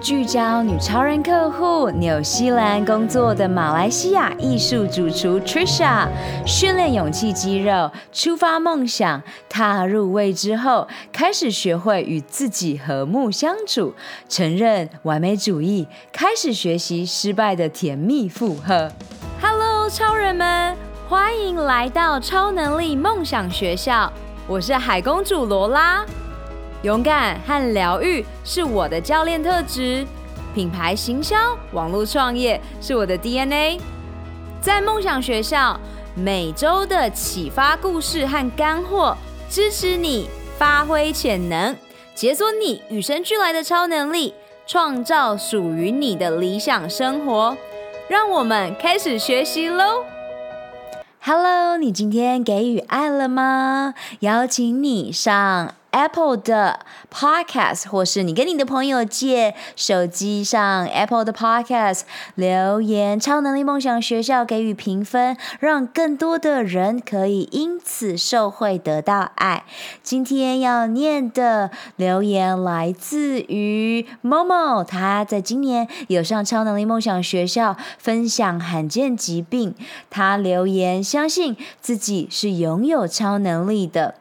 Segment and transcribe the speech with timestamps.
[0.00, 6.06] 聚焦女超人客户，纽西兰工作的马来西亚艺术主厨 Trisha，
[6.44, 13.94] 训练勇气肌肉，出发梦想，踏入未知后，开始学会与自己和睦相处，
[14.28, 18.90] 承认完美主义，开始学习失败的甜蜜负荷。
[19.40, 20.76] Hello，超人们，
[21.08, 24.12] 欢迎来到超能力梦想学校，
[24.46, 26.04] 我是海公主罗拉。
[26.86, 30.06] 勇敢和疗愈是我的教练特质，
[30.54, 31.36] 品牌行销、
[31.72, 33.80] 网络创业是我的 DNA。
[34.60, 35.80] 在梦想学校，
[36.14, 39.16] 每周的启发故事和干货，
[39.50, 41.74] 支持你发挥潜能，
[42.14, 44.32] 解锁你与生俱来的超能力，
[44.64, 47.56] 创造属于你的理想生活。
[48.08, 50.04] 让我们开始学习喽
[51.20, 53.94] ！Hello，你今天给予爱了吗？
[54.20, 55.74] 邀请你上。
[55.96, 62.02] Apple 的 Podcast，或是你跟你的朋友借手机上 Apple 的 Podcast
[62.34, 69.64] 留言，超能力梦想学校给予评分，让更多的人可以因此受惠得到爱。
[70.02, 79.74] 今天要念的留言来自于 Momo，他在今年有上超能力梦想学校分享罕见疾病，
[80.10, 84.16] 他留言相信自己是拥有超能力的。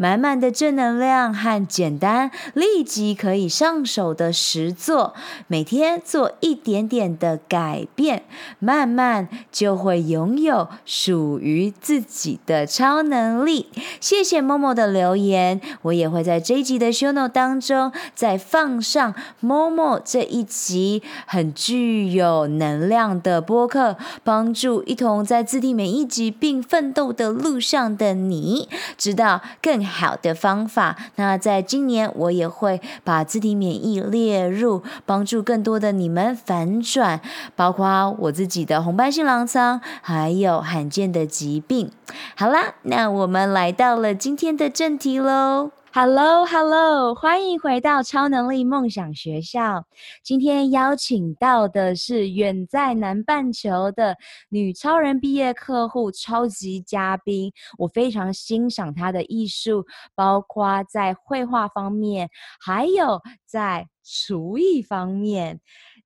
[0.00, 5.12] 满满的正能量和简单立即可以上手的实作，
[5.46, 8.22] 每天做一点点的改变，
[8.58, 13.68] 慢慢就会拥有属于自己的超能力。
[14.00, 30.96] 谢谢 Momo 的留言，我也会在这一集的 show note 当中再放上 Momo 这一集很具有能量的播客，帮助一同在自体免疫疾病奋斗的路上的你，知道更好的方法。
[31.16, 37.20] 那在今年，我也会把自体免疫列入，帮助更多的你们反转，
[37.56, 41.90] 包括我自己的红斑性狼疮，还有罕见的疾病。
[42.36, 45.72] 好啦，那我们来到了今天的正题喽。
[45.92, 49.84] Hello，Hello，欢迎回到超能力梦想学校。
[50.22, 54.16] 今天邀请到的是远在南半球的
[54.50, 57.52] 女超人毕业客户超级嘉宾。
[57.76, 59.84] 我非常欣赏她的艺术，
[60.14, 62.30] 包括在绘画方面，
[62.60, 65.60] 还有在厨艺方面。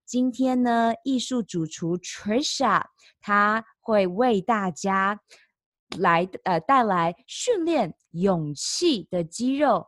[0.06, 2.84] 今天呢，艺术主厨 Trisha，
[3.20, 5.20] 她会为大家。
[5.98, 9.86] 来，呃，带来训练勇气的肌肉。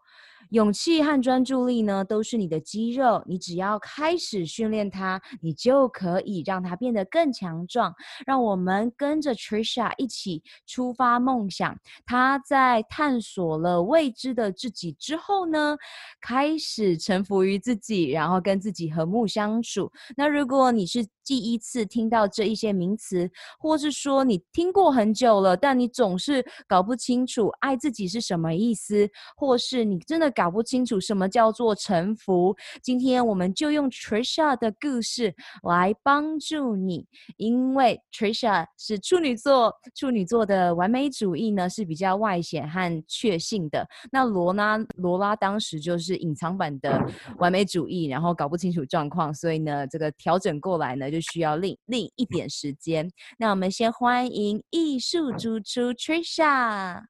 [0.50, 3.20] 勇气和专注力呢，都是你的肌肉。
[3.26, 7.92] 你只要开始训练它，你就可以让它变得更强壮。
[8.24, 11.76] 让我们跟着 Trisha 一起出发梦想。
[12.04, 15.76] 她在探索了未知的自己之后呢，
[16.20, 19.90] 开始臣服于自己，然后跟自己和睦相处。
[20.16, 23.28] 那如果你是第一次听到这一些名词，
[23.58, 35.34] 或是说你听过很久了，但你总是搞不清楚爱自己是什么意思，或是你真的搞不清楚什么叫做臣服，今天我们就用 Trisha 的故事
[35.64, 37.04] 来帮助你，
[37.36, 43.84] 因为 Trisha 是处女座，处女座的完美主义呢是比较外显和确信的。
[44.12, 47.04] 那罗拉罗拉当时就是隐藏版的
[47.38, 53.10] 完美主义，然后搞不清楚状况，所以呢这个调整过来呢需要另另一点时间。
[53.38, 57.02] 那我们先欢迎艺术主厨 Trisha。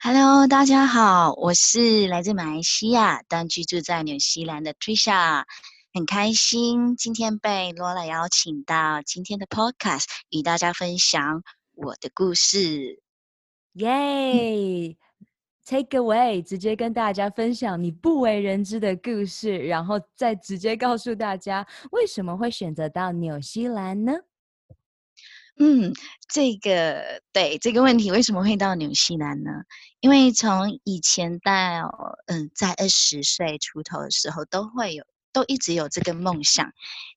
[0.00, 5.44] Hello，大家好，我是来自马来西亚但居住在纽西兰的 Trisha，
[5.94, 11.42] 很开心今天被罗拉邀请到今天的 Podcast 与大家分享
[11.74, 13.00] 我的故事。
[13.74, 14.96] 耶、嗯、
[15.66, 24.12] Take away，直接跟大家分享你不为人知的故事，然后再直接告诉大家为什么会选择到纽西兰呢？
[25.56, 25.92] 嗯，
[26.28, 29.50] 这个对这个问题为什么会到纽西兰呢？
[30.00, 36.72] 因为从以前到嗯，在二十岁出头的时候，都会有，都一直有这个梦想，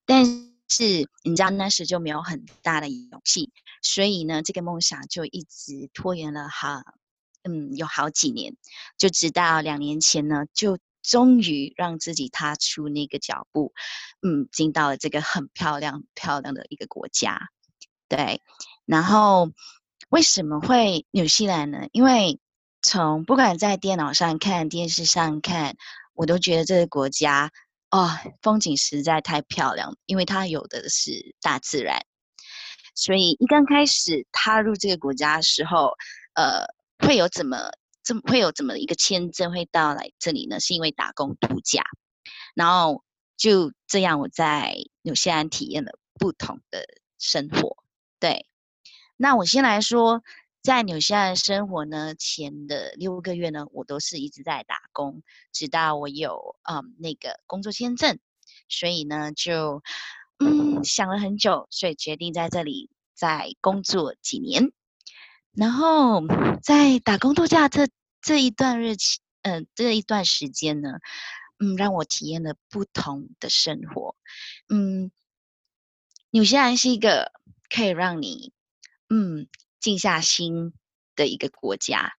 [0.05, 0.23] 但
[0.69, 3.51] 是你知道那时就没有很大的勇气，
[3.81, 6.81] 所以呢，这个梦想就一直拖延了好，
[7.47, 8.55] 嗯，有好几年，
[8.97, 13.73] 就直到两年前呢，就终于让自己踏出那个脚步，
[14.21, 17.39] 嗯，进到了这个很漂亮漂亮的一个国家。
[18.09, 18.41] 对，
[18.85, 19.51] 然后
[20.09, 21.87] 为什么会纽西兰呢？
[21.93, 22.39] 因为
[22.81, 25.75] 从不管在电脑上看、电视上看，
[26.13, 27.51] 我都觉得这个国家
[27.89, 28.09] 哦，
[28.41, 32.05] 风景实在太漂亮，因为它有的是大自然。
[32.95, 35.91] 所以一刚开始踏入这个国家的时候，
[36.33, 36.65] 呃，
[36.99, 37.71] 会有怎么
[38.03, 40.59] 这么会有怎么一个签证会到来这里呢？
[40.59, 41.83] 是因为打工度假，
[42.55, 43.03] 然后
[43.35, 46.85] 就这样，我在纽西兰体验了不同的
[47.19, 47.77] 生活。
[48.19, 48.47] 对，
[49.15, 50.23] 那我先来说，
[50.63, 55.21] 在纽西兰生活呢，前的六个月呢，我都是一直在打工，
[55.51, 58.19] 直到我有嗯那个工作签证，
[58.69, 59.83] 所以呢就
[60.39, 64.71] 嗯想了很久，所以决定在这里再工作几年。
[65.57, 66.21] 然后
[66.61, 67.87] 在打工度假这
[68.21, 70.99] 这一段日期，嗯、呃，这一段时间呢，
[71.57, 74.15] 嗯，让我体验了不同的生活。
[74.69, 75.11] 嗯，
[76.29, 77.31] 纽西兰是一个
[77.71, 78.53] 可以让你
[79.09, 79.47] 嗯
[79.79, 80.73] 静下心
[81.15, 82.13] 的一个国家，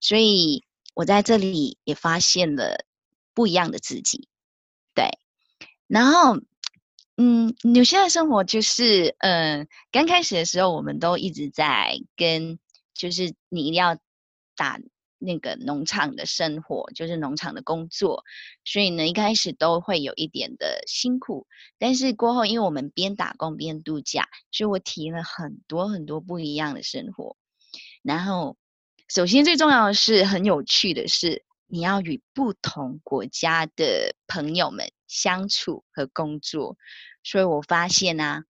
[0.00, 0.64] 所以
[0.94, 2.86] 我在这里也发现了
[3.34, 4.30] 不一样的自己。
[4.94, 5.18] 对，
[5.86, 6.38] 然后
[7.18, 12.58] 嗯，纽西兰生活就是嗯、呃，刚开始的时候，我们都一直在跟。
[12.98, 13.96] 就是你一定要
[14.56, 14.78] 打
[15.20, 18.24] 那个农场的生活，就是农场的工作，
[18.64, 21.46] 所以呢，一开始都会有一点的辛苦，
[21.78, 27.36] 但是过后，因为我们边打工边度假，所以我体验了很多很多不一样的生活。
[28.02, 28.56] 然后，
[29.08, 36.76] 首先最重要的是，很有趣的是，你要与不同国家的朋友们相处和工作，
[37.22, 38.44] 所以我发现呢、啊，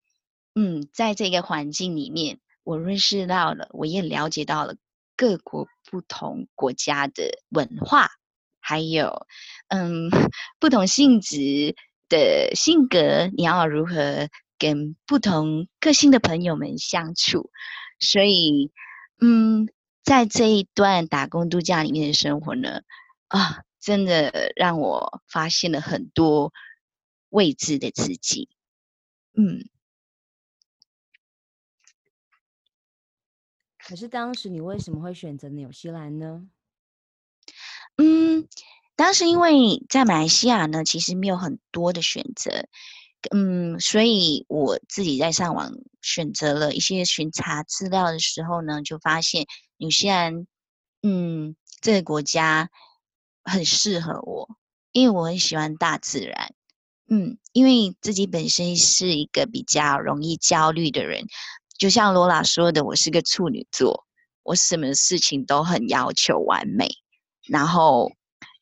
[0.56, 2.40] 嗯，在这个环境里面。
[2.68, 4.76] 我认识到了，我也了解到了
[5.16, 8.10] 各国不同国家的文化，
[8.60, 9.26] 还有
[9.70, 10.10] 嗯
[10.60, 11.78] 不同性质
[12.10, 14.28] 的性格，你要如何
[14.60, 17.52] 跟不同个性的朋友们相处？
[18.02, 18.70] 所以
[19.22, 19.70] 嗯，
[20.04, 22.82] 在这一段打工度假里面的生活呢，
[23.30, 26.52] 啊，真的让我发现了很多
[27.30, 28.50] 未知的自己，
[29.38, 29.70] 嗯。
[33.88, 36.46] 可是当时你为什么会选择纽西兰呢？
[37.96, 38.46] 嗯，
[38.98, 42.68] 当时因为在马来西亚呢，其实没有很多的选择，
[43.32, 49.46] 嗯，所以我自己在上网选择了一些巡查资料的时候呢，就发现
[49.78, 50.46] 纽西兰，
[51.02, 52.70] 嗯，这个国家
[53.46, 54.50] 很适合我，
[54.92, 56.54] 因为我很喜欢大自然，
[57.08, 61.26] 嗯，因为自己本身是一个比较容易焦虑的人。
[61.78, 64.06] 就像罗拉说的，我是个处女座，
[64.44, 66.90] 我什么事情都很要求完美，
[67.48, 68.12] 然后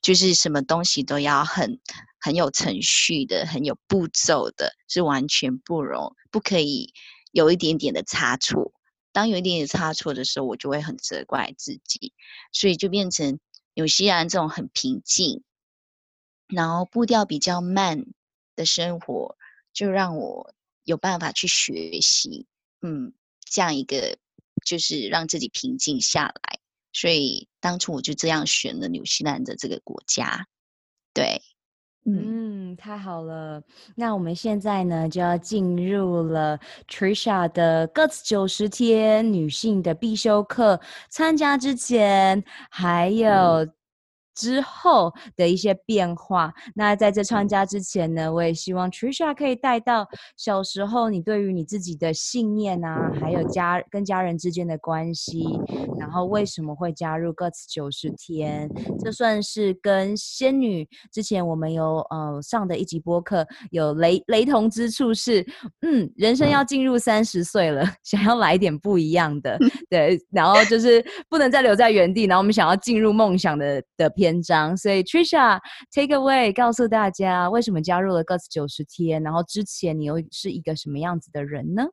[0.01, 1.79] 就是什么东西都要很
[2.19, 6.93] 很有程序的，很有步骤的，是完全不容不可以
[7.31, 8.73] 有一点点的差错。
[9.13, 12.11] 当有一点点差错的时候，我就会很责怪自己，
[12.51, 13.39] 所以就变成
[13.73, 15.41] 纽西兰这种很平静，
[16.47, 18.03] 然后步调比较慢
[18.57, 19.37] 的生活，
[19.71, 20.53] 就让我
[20.83, 22.45] 有办法去学习。
[22.85, 23.13] 嗯，
[23.49, 24.17] 这样一个
[24.63, 26.59] 就是让自己平静下来，
[26.93, 30.45] 所以当初我就这样选了纽西兰的这个国家。
[31.13, 31.41] 对，
[32.05, 33.63] 嗯，嗯，太好了。
[33.95, 40.79] 那我们现在呢就要进入了 Trisha 的 Guts 九十天女性的必修课。
[41.09, 43.67] 参加之前还有。
[44.35, 46.53] 嗯之后的一些变化。
[46.75, 50.05] 那在这参加之前呢，我也希望 Trisha 可以带到
[50.35, 55.45] 小时候你对于你自己的信念啊，还有家跟家人之间的关系，
[55.97, 58.69] 然后为什么会加入 Guts 九十天？
[58.99, 65.45] 这算是跟仙女之前我们有呃上的一集播客有雷雷同之处是，
[65.81, 69.57] 嗯，人生要进入三十岁了，想要来点不一样的，
[69.89, 74.24] 对，然后就是不能再留在原地，然后我们想要进入梦想的的片。
[74.25, 75.59] 篇章，所以 Trisha
[75.93, 81.83] take away 告诉大家为什么加入了 Gus 九十天，然后之前你又是一个什么样子的人呢？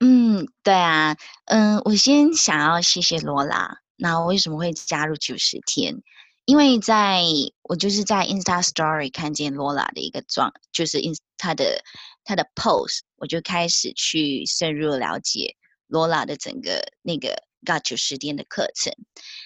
[0.00, 1.14] 嗯，对啊，
[1.44, 3.76] 嗯，我先想要谢谢罗拉。
[3.96, 6.02] 那我为什么会加入九十天？
[6.46, 7.22] 因为在
[7.62, 11.84] 我就是在 Insta Story 看见罗拉的一个状，就是 in 他的
[12.24, 15.54] 他的 post，我就开始去深入了解
[15.88, 18.92] 罗拉的整个那个 Guts 九十天的课程。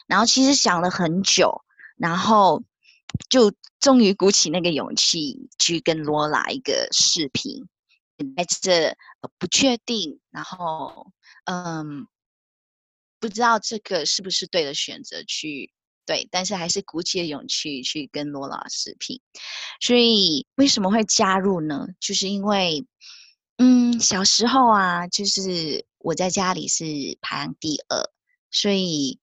[0.07, 1.65] 然后其实想了很久，
[1.97, 2.63] 然后
[3.29, 7.69] 就终于鼓起那个勇气去跟罗拉一个视频，
[8.37, 8.97] 在这
[9.39, 11.13] 不确定，然后
[11.45, 12.07] 嗯，
[13.21, 15.73] 不知道这个是不是对的选择去
[16.05, 19.21] 对，但是还是鼓起了勇气去跟罗拉视频。
[19.81, 21.87] 所以为什么会加入呢？
[22.01, 22.87] 就是因为
[23.59, 26.85] 嗯，小时候啊，就是我在家里是
[27.21, 28.11] 排行第二，
[28.51, 29.19] 所以。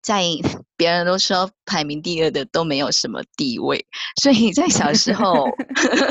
[0.00, 0.22] 在
[0.76, 3.84] 别人都说排名第二的都没有什么地位，
[4.22, 5.48] 所以在小时候，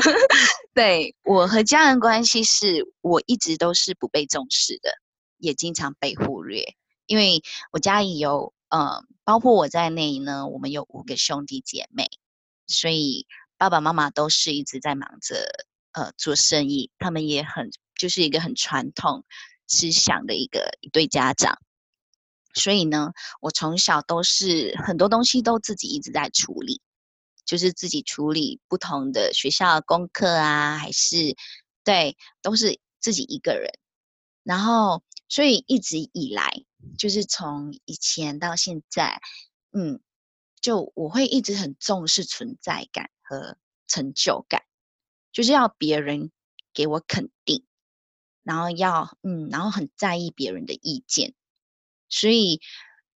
[0.74, 4.90] 对我和家人关系是我一直都是不被重视的，
[5.38, 6.74] 也经常被忽略。
[7.06, 12.08] 因为我家里有，嗯，包括我在内呢，我们有五个兄弟姐妹，
[12.66, 15.66] 所以爸爸妈妈都是一直在忙着
[15.98, 19.24] 呃做生意，他们也很就是一个很传统
[19.66, 21.58] 思想的一个一对家长，
[22.54, 26.80] 所以呢，我从小都是很多东西都自己一直在处理，
[27.44, 31.36] 就是自己处理不同的学校的功课啊，还是
[31.84, 33.72] 对，都是自己一个人，
[34.44, 36.52] 然后所以一直以来，
[36.96, 39.20] 就是从以前到现在，
[39.72, 40.00] 嗯。
[40.60, 44.64] 就我会一直很重视存在感和成就感，
[45.38, 46.32] 就是要别人
[46.74, 47.64] 给我肯定，
[48.42, 51.32] 然后要嗯，然后很在意别人的意见，
[52.08, 52.60] 所以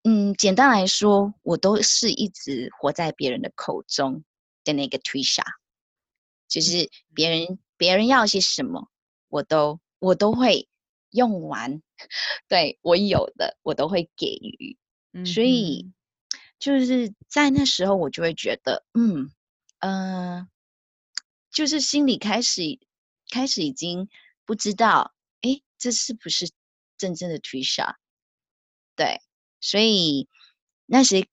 [0.03, 4.23] 嗯，简单来说，我都是一直活在别人的口中
[4.63, 5.41] 的那个 Trisha，
[6.47, 7.31] 就是别。
[7.31, 8.87] 人别人要些什么，
[9.27, 10.67] 我都我都会
[11.09, 11.81] 用完，
[12.47, 14.77] 对，我有的我都会给予，
[15.25, 15.87] 所以。
[15.87, 15.93] 嗯
[16.59, 19.31] 就是在那时候，我就会觉得，嗯，
[19.79, 20.47] 呃，
[21.61, 22.79] 就是心里开始
[23.29, 24.09] 开始已经
[24.47, 26.49] 不知道，哎，这是不是
[26.97, 27.93] 真正的 Trisha？
[28.95, 29.21] 对，
[29.59, 30.27] 所以
[30.87, 31.27] 那时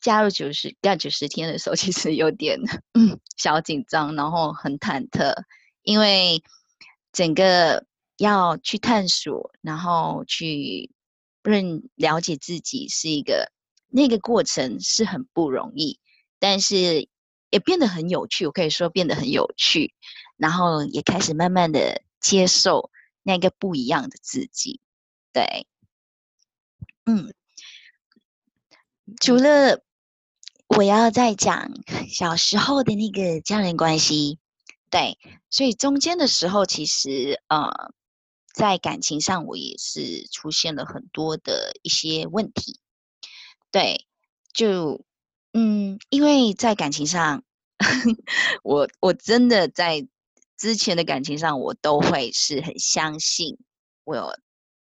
[0.00, 2.58] 加入九十干九十天的时候，其实有点
[2.94, 5.34] 嗯小紧张，然后很忐忑，
[5.82, 6.42] 因为
[7.12, 7.84] 整个
[8.16, 10.90] 要去探索，然后去
[11.42, 13.52] 认了解自己是一个。
[13.94, 16.00] 那个过程是很不容易，
[16.38, 17.10] 但是
[17.52, 18.46] 也变得很有趣。
[18.46, 19.94] 我可以说变得很有趣，
[20.36, 22.90] 然后也开始慢慢的接受
[23.22, 24.80] 那个不一样的自己。
[25.32, 25.66] 对，
[27.04, 27.32] 嗯，
[29.20, 29.82] 除了
[30.66, 31.72] 我要再讲
[32.08, 34.38] 小时候的那个家人关系，
[34.90, 35.18] 对，
[35.50, 37.92] 所以中间的时候，其实呃，
[38.54, 42.80] 在感情上我也是出现了很多的一些问题。
[43.70, 44.06] 对，
[44.52, 45.04] 就
[45.54, 47.44] 嗯，因为在感情上，
[48.62, 50.06] 我我真的在
[50.56, 53.58] 之前的感情上，我都会是很相信
[54.04, 54.34] 我有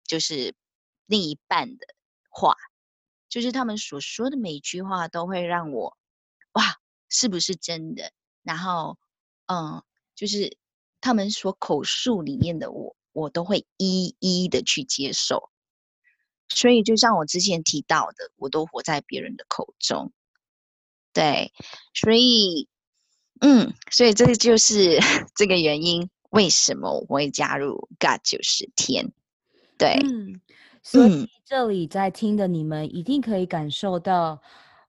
[0.05, 0.53] 就是
[1.07, 1.87] 另一半的
[2.29, 2.55] 话，
[3.29, 5.97] 就是他们所说的每一句话都会让我
[6.53, 6.63] 哇，
[7.09, 8.11] 是不是真的？
[8.43, 8.99] 然后
[9.47, 9.83] 嗯，
[10.15, 10.55] 就是
[11.01, 15.49] 他们所口述里面的我，我都会一一的去接受。
[16.49, 20.11] 所以，就像我之前提到的，我都活在别人的口中。
[21.11, 21.51] 对，
[21.93, 22.67] 所以，
[23.41, 24.99] 嗯，所以这个就是
[25.35, 29.11] 这个原因，为什么我会加入 God 九十天？
[29.77, 30.39] 对，嗯，
[30.83, 34.41] 所以这里在听的你们一定可以感受到。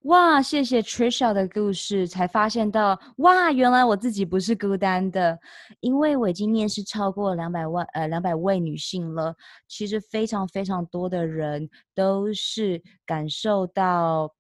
[0.05, 5.39] 哇，谢谢 Trisha 的故事，才发现到哇，原来我自己不是孤单的，
[5.81, 9.35] 因为我已经面试超过两百万呃两百位女性了，
[9.69, 14.35] 其实非常非常多的人都是感受到。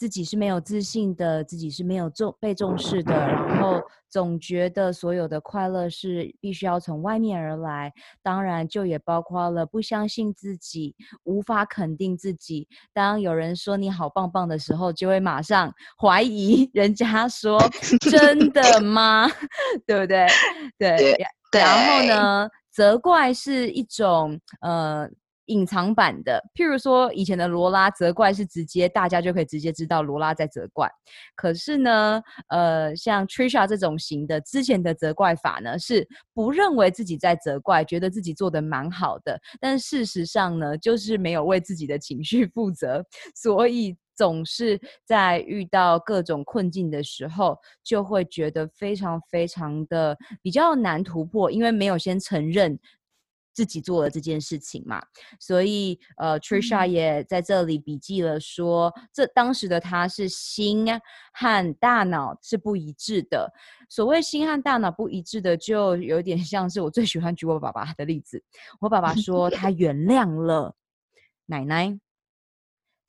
[0.00, 7.92] 自己是没有自信的，自己是没有重被重视的，然后总觉得所有的快乐是必须要从外面而来，
[8.22, 12.66] 当然就也包括了不相信自己，无法肯定自己。
[12.94, 17.60] 当有人说你好棒棒的时候，就会马上怀疑 人家说
[18.10, 19.28] 真的吗？
[19.86, 20.26] 对不对？
[20.78, 21.26] 对对。
[21.60, 25.10] 然后呢，责怪是一种呃。
[25.50, 30.88] 隐藏版的，譬如说以前的罗拉责怪是直接，大家就可以直接知道罗拉在责怪。
[31.34, 43.04] 可是呢，呃，像 Trisha 这种型的，之前的责怪法呢，是不认为自己在责怪，觉得自己做得蛮好的，但事实上呢，就是没有为自己的情绪负责，
[43.34, 52.78] 所以总是在遇到各种困境的时候，就会觉得非常非常的比较难突破，因为没有先承认。
[53.60, 55.02] 自己做了这件事情嘛，
[55.38, 60.86] 所以呃，Trisha 也在这里笔记了说，这当时的他是心
[61.34, 63.52] 和大脑是不一致的。
[63.90, 68.42] 所谓心和大脑不一致的，就有点像是我最喜欢举我爸爸的例子。
[68.80, 70.74] 我爸爸说 他原谅了
[71.44, 72.00] 奶奶。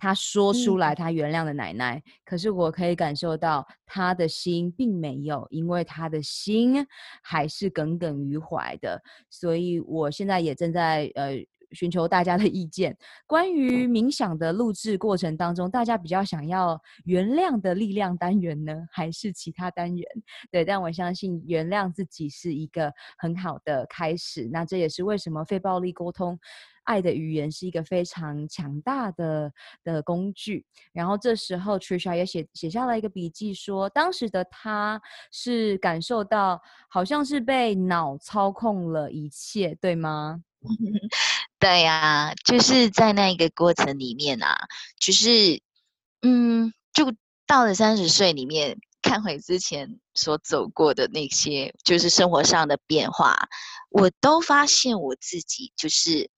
[0.01, 6.83] 他说出来，他原谅了奶奶，嗯，可是我可以感受到他的心并没有，因为他的心
[7.21, 8.99] 还是耿耿于怀的。
[9.29, 11.35] 所以我现在也正在呃
[11.73, 20.05] 寻求大家的意见，关于冥想的录制过程当中，大家比较想要原谅的力量单元呢，还是其他单元？
[20.51, 24.49] 对，但我相信原谅自己是一个很好的开始。
[24.51, 26.39] 那这也是为什么非暴力沟通。
[26.83, 30.65] 爱的语言是一个非常强大的的工具。
[30.91, 34.99] 然后这时候，Trisha 也写写下了一个笔记说，说当时的他
[35.31, 36.59] 是感受到
[36.89, 40.43] 好像是被脑操控了一切，对吗？
[41.59, 44.67] 对呀、就是在那一个过程里面啊，
[44.99, 45.61] 就是
[46.21, 47.13] 嗯，就
[47.47, 53.49] 到了三十岁里面，看回之前所走过的那些，就是生活上的变化，
[53.89, 56.29] 我都发现我自己就是，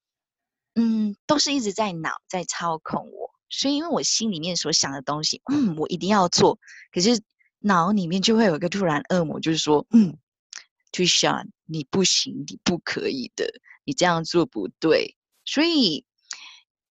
[0.76, 3.32] 嗯，都是一直在脑在操控我。
[3.50, 6.58] 所以，因为我心里面所想的东西，嗯，我一定要做，
[6.92, 7.22] 可是
[7.60, 10.18] 脑里面就会有一个突然恶魔，就是说，嗯
[10.92, 13.46] 就想你不行，你不可以的，
[13.84, 15.18] 你这样做不对。
[15.46, 16.06] 所以，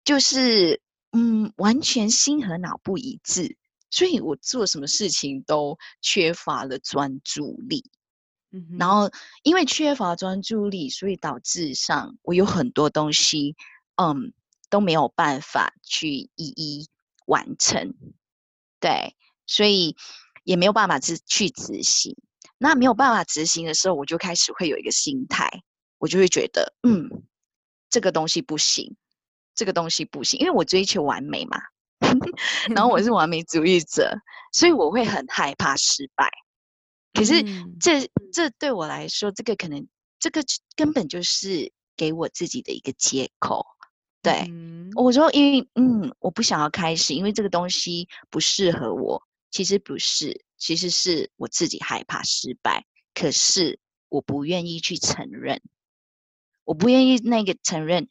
[0.04, 0.80] 就是，
[1.12, 3.56] 嗯，完全心和脑不一致。
[3.90, 7.90] 所以我做什么事情都缺乏了专注力，
[8.50, 9.10] 嗯，然后
[9.42, 13.56] 因为缺乏专注力，所以导致上我有很多东西，
[13.96, 14.34] 嗯，
[14.68, 16.86] 都没有办法去一一
[17.24, 17.94] 完成，
[18.78, 19.16] 对，
[19.46, 19.96] 所以
[20.44, 22.14] 也没有办法去去执行。
[22.58, 25.62] 那没有办法执行的时候，我就开始会有一个心态，
[25.98, 27.24] 我就会觉得，嗯，
[27.90, 28.96] 这个东西不行，
[29.54, 31.58] 这个东西不行，因为我追求完美嘛。
[32.74, 34.16] 然后我是完美主义者，
[34.52, 36.30] 所以我会很害怕失败。
[37.12, 37.42] 可是
[37.80, 39.86] 这这对我来说，这个可能
[40.20, 40.42] 这个
[40.76, 43.66] 根本就是给我自己的一个借口。
[44.22, 44.50] 对，
[44.94, 49.22] 我说，因为嗯，我不想要开始，因为这个东西不适合我。
[49.50, 52.84] 其实不是，其实是我自己害怕失败。
[53.14, 55.60] 可是我不愿意去承认，
[56.68, 58.10] 我不愿意那个承认，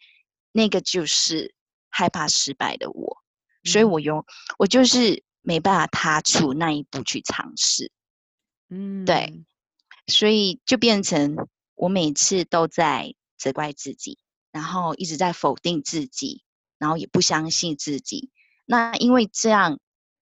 [0.51, 1.53] 那个就是
[1.91, 3.17] 害怕失败的我。
[3.63, 4.25] 所以我用
[4.57, 7.91] 我就是没办法踏出那一步去尝试，
[8.69, 9.45] 嗯，对，
[10.07, 11.35] 所以就变成
[11.75, 14.17] 我每次都在责怪自己，
[14.51, 16.41] 然后一直在否定自己，
[16.79, 18.31] 然后也不相信自己。
[18.65, 19.79] 那因为这样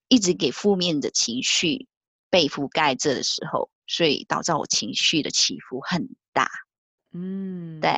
[0.10, 1.88] 一直给负面的情绪
[2.30, 6.50] 被覆盖着的时候，所以导致我情绪的起伏很大。
[7.16, 7.92] 嗯，对，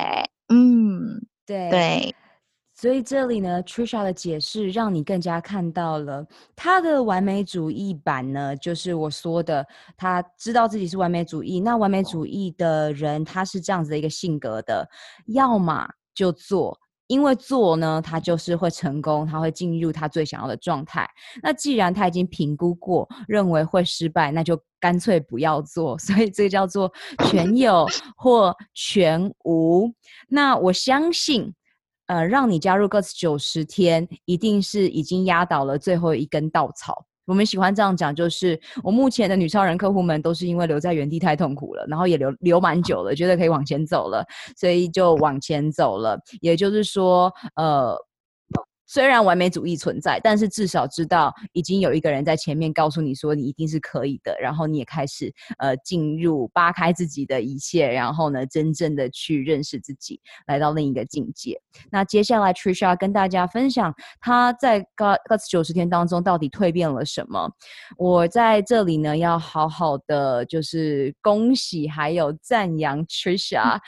[0.48, 2.14] 嗯，对对。
[2.72, 11.58] 所以这里呢，Trisha 的解释让你更加看到了他的完美主义版呢，就是我说的，他知道自己是完美主义。
[11.58, 14.88] 那完美主义的人，他是这样子的一个性格的，
[15.26, 21.08] 要么就做，因为做呢，他就是会成功，他会进入他最想要的状态。
[21.42, 25.98] 那既然他已经评估过，认为会失败，那就干脆不要做。
[26.00, 26.92] 所以这个叫做
[27.28, 27.84] 全有
[28.16, 29.92] 或全无。
[30.28, 31.52] 那我相信。
[32.08, 37.04] 呃，让你加入 Guts 九十天，一定是已经压倒了最后一根稻草。
[37.28, 46.18] 我们喜欢这样讲，就是我目前的女超人客户们都是因为留在原地太痛苦了，然后也留留蛮久了，觉得可以往前走了，所以就往前走了。
[46.40, 47.96] 也就是说，呃。
[48.88, 61.60] 虽然完美主义存在，但是至少知道已经有一个人在前面告诉你说你一定是可以的，然后你也开始呃进入扒开自己的一切，然后呢真正的去认识自己，来到另一个境界。
[61.90, 67.50] 那接下来 Trisha 要跟大家分享他在 Guts 九十天当中到底蜕变了什么。
[67.98, 73.78] 我在这里呢要好好的就是恭喜还有赞扬 Trisha，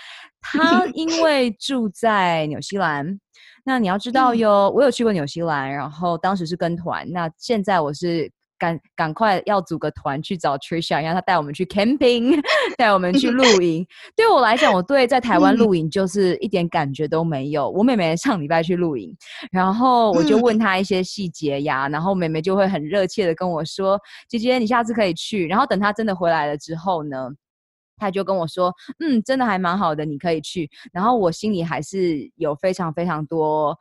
[0.42, 3.18] 他 因为住在纽西兰。
[3.64, 7.10] 那你要知道哟，嗯、我有去过纽西兰，然后当时是跟团。
[7.10, 12.38] 那现在我是赶赶快要组个团去找 Trisha，让他带我们去 camping，
[12.76, 13.86] 带我们去露营。
[14.14, 17.70] 对我来讲，我对在台湾露营就是一点感觉都没有。
[17.70, 19.16] 我妹妹上礼拜去露营，
[19.50, 27.30] 然后我就问她一些细节呀，然后妹妹就会很热切的跟我说：“姐姐，你下次可以去。”然后等她真的回来了之后呢，
[28.00, 33.78] 他就跟我说：“嗯，真的还蛮好的，你可以去。”然后我心里还是有非常非常多，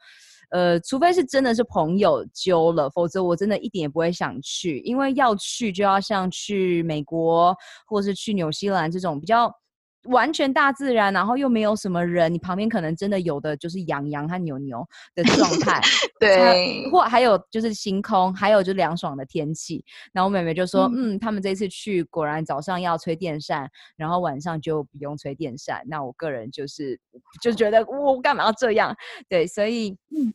[0.52, 7.56] 呃，除非是真的是朋友揪了，否则我真的一点也不会想去，因为要去就要像去美国
[7.88, 9.52] 或是去纽西兰这种比较。
[10.10, 15.82] 完全大自然，然后又没有什么人，你旁边可能真的有的就是羊羊和牛牛的状 态，
[16.20, 19.84] 对，或还有就是星空，还有就凉爽的天气。
[20.14, 27.00] 然后我妹妹就说：“嗯，嗯，他们这次去果然早上要吹电扇，然后晚上就不用吹电扇。”那我个人就是
[27.42, 28.96] 就觉得我干嘛要这样？
[29.28, 29.98] 对，所以。
[30.16, 30.34] 嗯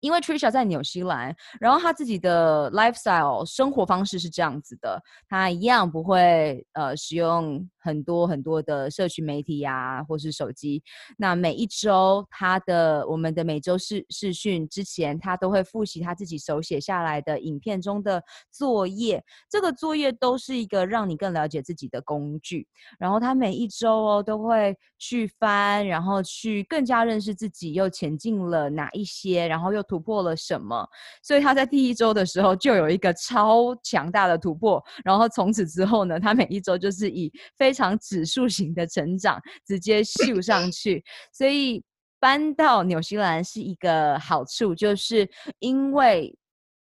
[0.00, 10.82] 因为 Trisha 在纽西兰，然后他自己的 lifestyle 生活方式是这样子的，他一样不会呃使用很多很多的社群媒体呀、啊，或是手机。
[11.18, 19.24] 那每一周他的我们的每周视视讯之前，他都会复习他自己手写下来的影片中的作业。
[19.50, 22.68] 这个作业都是一个让你更了解自己的工具。
[22.98, 29.95] 然后他每一周哦都会去翻，然后去更加认识自己，又前进了哪一些，然后又突。
[29.96, 30.86] 突破了什么？
[31.22, 41.02] 所以他在第一周的时候就有一个超强大的突破，然后从此之后呢，他每一周就是以非常指数型的成长直接秀上去。
[41.32, 41.82] 所以
[42.20, 45.26] 搬到纽西兰是一个好处，就是
[45.60, 46.36] 因为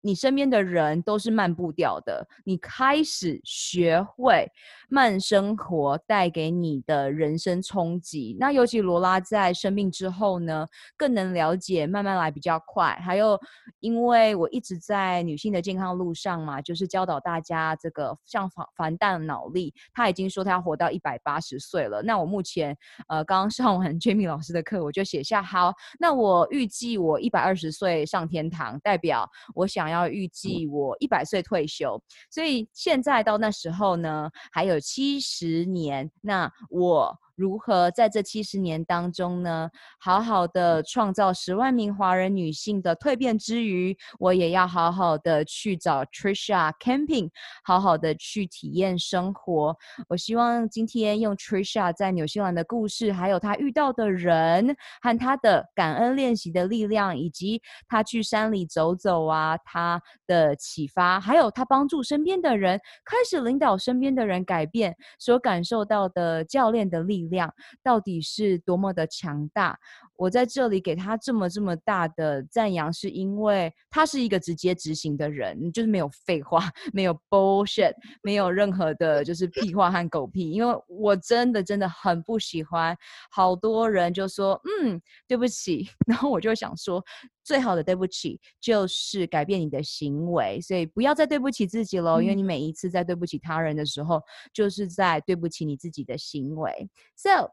[0.02, 4.50] 你身边的人都是慢步调的，你开始学会
[4.88, 8.38] 慢生活带给你的人生冲击。
[8.40, 12.98] 那尤其罗拉在生病之后呢，更能了解慢慢来比较快。
[13.04, 13.38] 还有，
[13.82, 22.02] 因为我一直在女性的健康路上嘛，就是教导大家这个像樊樊诞脑力，他已经说他要活到一百八十岁了。
[22.02, 22.74] 那我目前
[23.10, 29.89] 呃刚刚上完 Jamie 老师的课，我就写下好，那我预计我一百二十岁上天堂，代表我想。
[29.90, 36.10] 要预计我一百岁退休，所以现在到那时候呢，还有七十年。
[36.22, 37.20] 那我。
[37.40, 47.30] 如何在这七十年当中呢，好好的创造十万名华人女性的蜕变之余，我也要好好的去找 Trisha Camping，
[47.64, 49.74] 好好的去体验生活。
[50.10, 67.29] 我希望今天用 Trisha 在纽西兰的故事，还有她遇到的人和她的感恩练习的力量，以及她去山里走走啊，她的启发，还有她帮助身边的人，开始领导身边的人改变，所感受到的教练的力量。
[67.30, 69.80] 量到底是多么的强大？
[70.18, 80.52] 我在这里给他这么这么大的赞扬，是因为他是一个直接执行的人，就是没有废话，没有 bullshit，没有任何的就是屁话和狗屁。
[80.52, 82.98] 因为我真的真的很不喜欢，
[83.32, 87.02] 好多人就说嗯对不起， 然后我就想说，
[87.42, 94.22] 最好的对不起就是改变你的行为，所以不要再对不起自己喽，因为你每一次在对不起他人的时候，
[94.54, 96.90] 就是在对不起你自己的行为。
[97.22, 97.52] So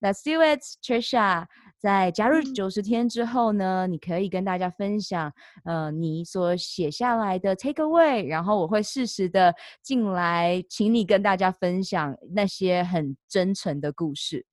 [0.00, 1.46] let's do it, Trisha。
[1.78, 5.30] 在加入九十天之后呢，你可以跟大家分享，
[5.64, 14.46] 呃，你所写下来的 take away，然后我会适时的进来，请你跟大家分享那些很真诚的故事。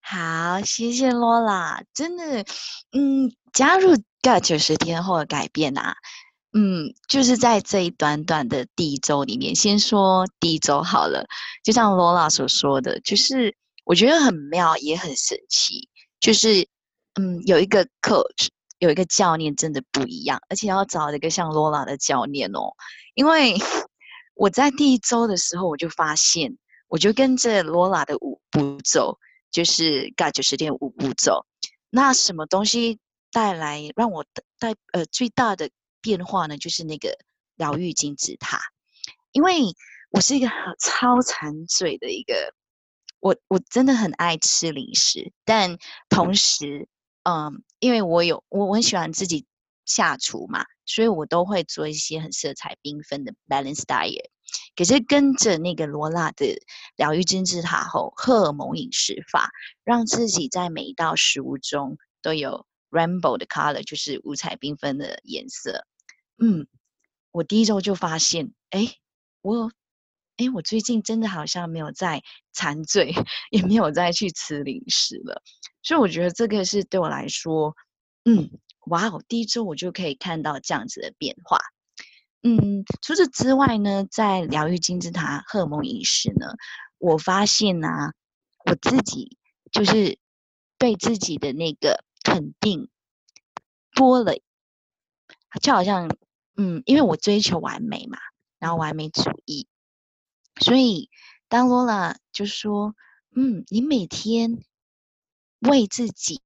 [0.00, 2.44] 好，谢谢罗拉，真的，
[2.92, 5.96] 嗯，加入 GOT 九十天后的改变啊，
[6.56, 11.26] 嗯，就是在这一短短的第一周里面，先说第一周好了，
[11.64, 15.88] 就像罗拉所说的，就是我觉得很妙，也很神奇。
[16.20, 16.66] 就是，
[17.20, 22.72] 嗯，有一个 coach，有一个教练真的不一样，而且要找一个像罗拉的教练哦。
[23.14, 23.56] 因为
[24.34, 29.18] 我在第一周的时候，我就发现，我就跟着罗拉的五步骤，
[29.50, 31.44] 就是 GOT 九十天五步骤。
[31.90, 33.00] 那什么东西
[33.32, 34.24] 带来让我
[34.60, 35.68] 带呃最大的
[36.04, 36.58] 变化呢？
[36.58, 37.16] 就是那个
[37.56, 38.60] 疗愈金字塔，
[39.32, 39.54] 因为
[40.10, 42.54] 我是一个超馋嘴的一个。
[43.20, 45.78] 我我真的很爱吃零食，但
[46.10, 46.90] 同时，
[47.22, 49.46] 嗯，因为我有我我很喜欢自己
[49.86, 54.28] 下厨嘛，所以我都会做一些很色彩缤纷的 balance diet。
[54.76, 56.60] 可是跟着那个罗拉的
[56.96, 59.50] 疗愈金字塔后，荷尔蒙饮食法，
[59.84, 65.86] 让自己在每一道食物中都有 rainbow 的 color，就是五彩缤纷的颜色。
[66.38, 66.66] 嗯，
[67.32, 68.94] 我第一周就发现，哎，
[69.42, 69.70] 我。
[70.36, 72.20] 哎，我最近真的好像没有在
[72.52, 73.14] 馋嘴，
[73.52, 75.40] 也没有再去吃零食了，
[75.80, 77.76] 所以我觉得这个是对我来说，
[78.24, 78.50] 嗯，
[78.86, 81.60] 哇哦，第一周我就可以看到这样子的变化。
[82.42, 86.48] 嗯，除此之外呢，在疗愈金字塔荷尔蒙饮食呢，
[86.98, 88.12] 我发现呢、啊，
[88.64, 89.38] 我自己
[89.70, 90.18] 就是
[90.78, 92.88] 对自己的那个肯定
[93.94, 94.32] 多了，
[95.60, 96.08] 就好像，
[96.56, 98.18] 嗯，因为我追求完美嘛，
[98.58, 99.68] 然后完美主义。
[100.60, 101.10] 所以，
[101.48, 102.94] 当罗拉就说
[103.34, 104.64] ：“嗯，你每天
[105.60, 106.40] 为自己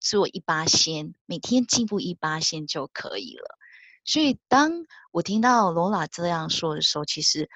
[0.00, 3.58] 做一八仙，每天进步一八仙就可以了。”
[4.04, 4.72] 所以，当
[5.12, 7.48] 我听到罗拉这样说的时候，其实，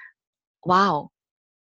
[0.61, 1.11] 哇哦，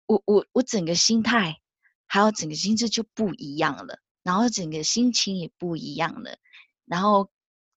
[0.06, 1.60] 我我我整个心态
[2.06, 6.36] 还有整个心智就不一样了，然后整个心情也不一样了，
[6.84, 7.30] 然后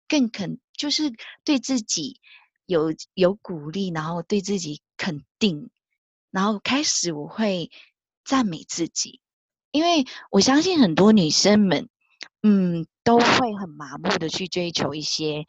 [0.08, 1.14] 更肯就是
[1.44, 2.20] 对自己
[2.66, 5.70] 有有鼓励，然后对自己肯定。
[6.32, 7.72] 然后开始我会
[8.26, 9.22] 赞美自己，
[9.72, 11.88] 因为我相信很多女生们，
[12.42, 15.46] 嗯，都会很麻木的去追求一些，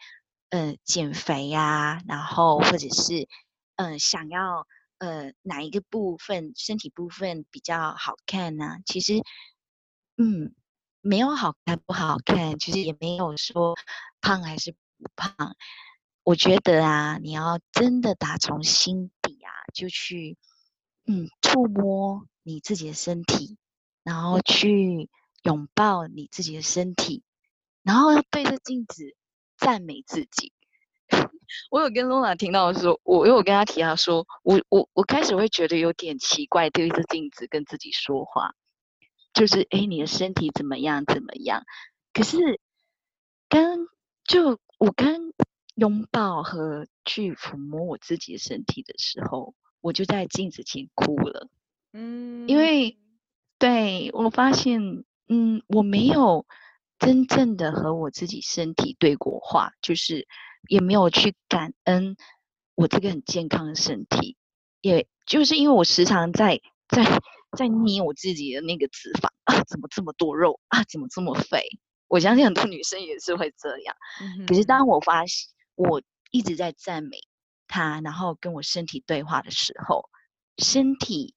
[0.50, 3.26] 嗯、呃，减肥呀、啊，然后或者是，
[3.74, 4.66] 嗯、想要，
[4.98, 9.14] 呃，哪一个部分身体部分比较好看呢、其实，
[10.16, 10.54] 嗯，
[11.06, 13.74] 没有好看不好看，其实也没有说
[14.20, 15.56] 胖还是不胖。
[16.22, 20.36] 我觉得啊，你要真的打从心底啊，就去。
[21.08, 23.58] 嗯，触摸你自己的身体，
[24.02, 25.08] 然后去
[25.44, 27.22] 拥抱你自己的身体，
[27.84, 29.14] 然后要对着镜子
[29.56, 30.52] 赞美自己。
[31.70, 38.56] 我有跟罗拉听到说，我因为我跟他提到说，我我我开始会觉得有点奇怪，对着镜子跟自己说话，
[39.36, 41.64] 就是哎，你的身体怎么样怎么样？
[42.14, 42.58] 可是
[43.50, 43.86] 刚
[44.24, 45.34] 就我刚
[45.74, 51.50] 拥抱和去抚摸我自己的身体的时候，我就在镜子前哭了。
[51.92, 52.96] 嗯，因为
[53.58, 56.46] 对我发现，嗯，我没有
[56.98, 60.26] 真正的和我自己身体对过话，就是
[60.66, 62.16] 也没有去感恩
[62.74, 64.38] 我这个很健康的身体，
[64.80, 67.04] 也就是因为我时常在在
[67.56, 71.64] 在捏我自己的那个脂肪啊，怎么这么多肉啊，怎么这么肥？
[72.08, 73.96] 我相信很多女生也是会这样。
[74.20, 74.46] 嗯。
[74.46, 75.48] 可是当我发现。
[75.78, 77.18] 我一直在赞美
[77.68, 80.08] 他，然后跟我身体对话的时候，
[80.56, 81.34] 身体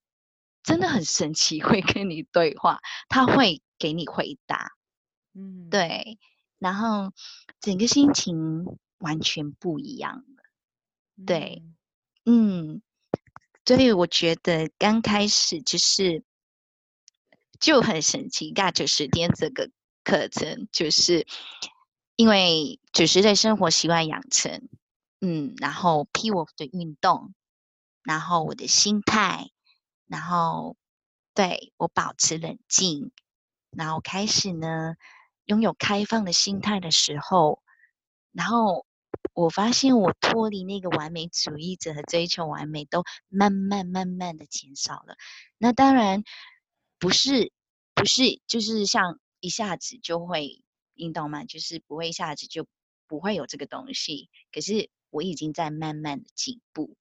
[0.64, 4.72] 真的很神奇， 会跟你对话，他会给你回答，
[5.34, 6.18] 嗯，对，
[6.58, 7.12] 然后
[7.60, 8.64] 整个心情
[9.00, 11.62] 完全不一样了，对，
[12.24, 12.82] 嗯，
[13.70, 16.24] 所以我觉得刚开始就是
[17.60, 19.70] 就很神奇，尬九十天这个
[20.04, 21.28] 课程就是。
[22.16, 24.68] 因为就是在生活习惯养成，
[25.22, 27.34] 嗯，然后 P-Walk 的运动，
[28.04, 29.52] 然后我的心态，
[30.06, 30.76] 然后
[31.34, 33.14] 对我保持冷静，
[33.70, 34.96] 然后开始呢
[35.46, 37.64] 拥有开放的心态的时候，
[38.34, 38.86] 然后
[39.40, 45.16] 我发现我脱离那个完美主义者和追求完美都慢慢慢慢的减少了。
[45.58, 46.24] 那当然
[47.00, 47.52] 不是
[47.94, 50.64] 不是就是像一下子就会。
[51.00, 52.68] 引导嘛，就是不会一下子就
[53.08, 54.30] 不会有这个东西。
[54.52, 56.98] 可是我已经在慢慢的进步，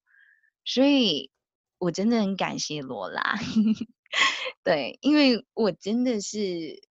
[0.63, 1.31] 所以
[1.77, 3.35] 我真的很感谢罗拉。
[4.63, 6.81] 对，因为我真的是，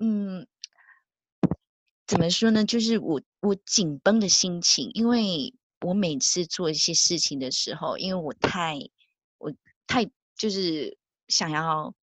[0.00, 0.48] 嗯，
[2.06, 2.64] 怎么说呢？
[2.64, 8.78] 就是我我紧绷的心情，因为我每次做一些事情的时候，因为我太
[9.38, 9.52] 我
[9.86, 10.96] 太就是
[11.28, 11.94] 想要，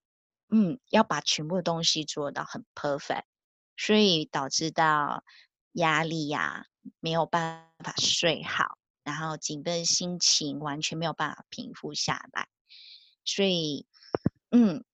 [0.49, 3.23] 嗯，要把全部的东西做到很 perfect。
[3.75, 5.23] 所以导致到
[5.71, 6.67] 压力呀、
[6.99, 12.47] 没有办法睡好，然后紧绷的心情完全没有办法平复下来。
[13.25, 13.87] 所以，
[14.51, 14.85] 嗯，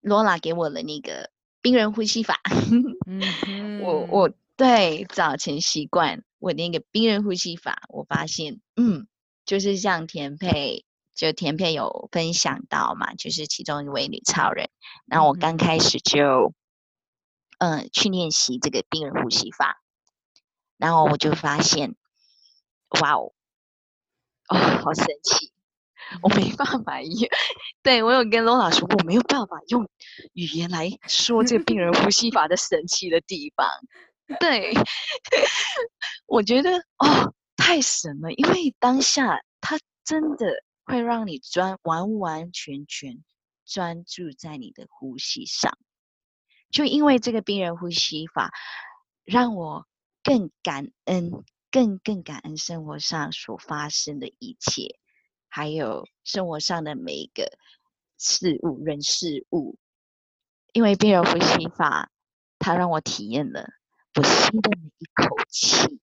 [0.00, 2.40] 罗拉给我了那个冰人呼吸法，
[3.06, 9.06] 嗯，我我对早晨习惯我那个冰人呼吸法，我发现，嗯，
[9.44, 14.70] 就是像田佩，就田佩有分享到嘛，就是其中一位女超人，
[15.06, 16.52] 然后我刚开始就。
[17.60, 19.82] 嗯，去练习这个冰人呼吸法，
[20.76, 21.96] 然后我就发现，
[23.00, 23.32] 哇哦，
[24.46, 25.50] 哦，好神奇！
[26.22, 27.28] 我没办法用，
[27.82, 29.88] 对，我有跟罗老师说，我没有办法用
[30.32, 33.68] 语言来说这个病人呼吸法的神奇的地方。
[34.40, 34.72] 对，
[36.26, 43.24] 我觉得哦，太神了，因为当下它真的会让你专完完全全
[43.64, 45.76] 专注在你的呼吸上。
[46.70, 48.50] 就因为这个病人呼吸法，
[49.24, 49.86] 让我
[50.22, 51.30] 更感恩，
[51.70, 54.98] 更更感恩生活上所发生的一切，
[55.48, 57.58] 还有生活上的每一个
[58.18, 59.78] 事物、人事物。
[60.72, 62.10] 因为病人呼吸法，
[62.58, 63.68] 它让我体验了
[64.14, 66.00] 我吸的每一口气，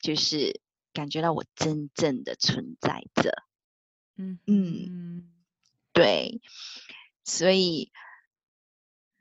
[0.00, 0.60] 就是
[0.92, 3.32] 感觉到我真正的存在着。
[4.16, 5.32] 嗯嗯，
[5.92, 6.40] 对，
[7.24, 7.92] 所以。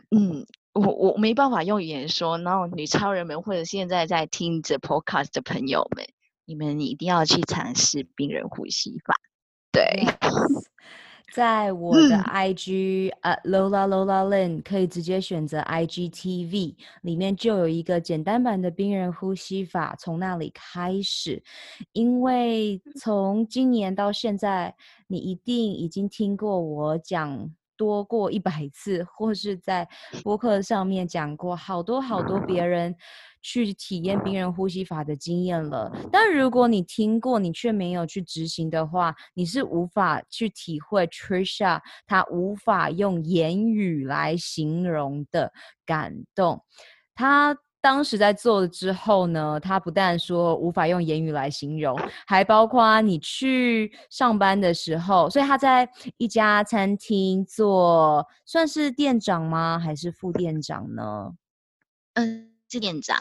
[0.09, 6.07] 嗯，我我没办法用语言说，然后女超人们或者现在在听着 podcast 的朋友们，
[6.47, 9.13] 你们一定要去尝试冰人呼吸法。
[9.71, 9.83] 对
[10.21, 10.63] ，yes.
[11.33, 21.43] 在我的 IG 呃、嗯 uh, Lola Lola Lin 可以直接选择 IGTV，里面就有一个简单版的冰人呼吸法，从那里开始。
[21.91, 24.73] 因为从今年到现在，
[25.07, 27.51] 你一定已经听过我讲。
[27.77, 29.87] 多过一百次，或是在
[30.23, 32.95] 播客上面讲过好多好多别人
[33.41, 35.91] 去体验病人呼吸法的经验了。
[36.11, 45.53] 但如果你听过，你却没有去执行的话，你是无法去体会 Trisha 她无法用言语来形容的
[45.85, 46.61] 感动。
[47.15, 47.57] 她。
[47.79, 59.79] 当时在做了之后呢，他不但说无法用言语来形容，还包括你去上班的时候，所以他在一家餐厅做，算是店长吗？
[59.79, 61.31] 还是副店长呢？
[62.15, 63.17] 嗯，是店长。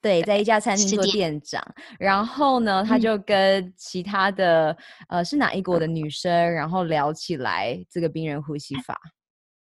[0.00, 1.64] 对，在一家餐厅做店长。
[1.98, 4.70] 然后呢，他就跟其他的、
[5.08, 9.00] 嗯、呃是哪一国的女生，然后聊起来这个冰人呼吸法。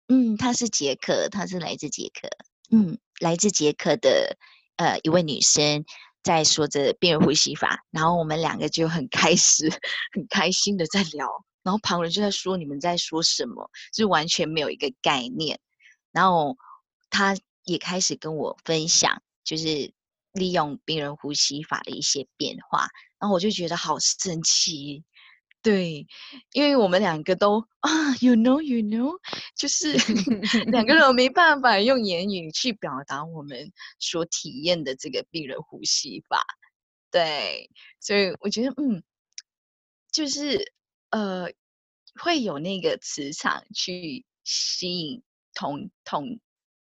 [0.07, 2.29] 嗯，他是捷克，他是来自捷克。
[2.71, 2.97] 嗯。
[3.19, 4.35] 来自捷克的
[4.77, 5.85] 呃一位女生
[6.23, 9.69] 在说着病人呼吸法，然后我们两个就很开始
[10.11, 11.27] 很开心的在聊，
[11.61, 15.59] 然后旁人就在说，你们在说什么，就完全没有一个概念。
[16.11, 16.57] 然后
[17.11, 19.93] 她也开始跟我分享，就是
[20.33, 22.87] 利用病人呼吸法的一些变化，
[23.19, 25.03] 然后我就觉得好神奇。
[25.63, 26.07] 对，
[26.53, 29.19] 因为我们两个都啊，you know，you know，
[29.55, 29.93] 就是
[30.71, 36.43] 两个人 没办法用言语去表达我们所体验的这个病人呼吸法。
[37.11, 37.69] 对，
[37.99, 39.03] 所以我觉得，嗯，
[40.11, 40.73] 就是
[41.11, 41.47] 呃，
[42.19, 45.21] 会有那个磁场去吸引
[45.53, 46.39] 同同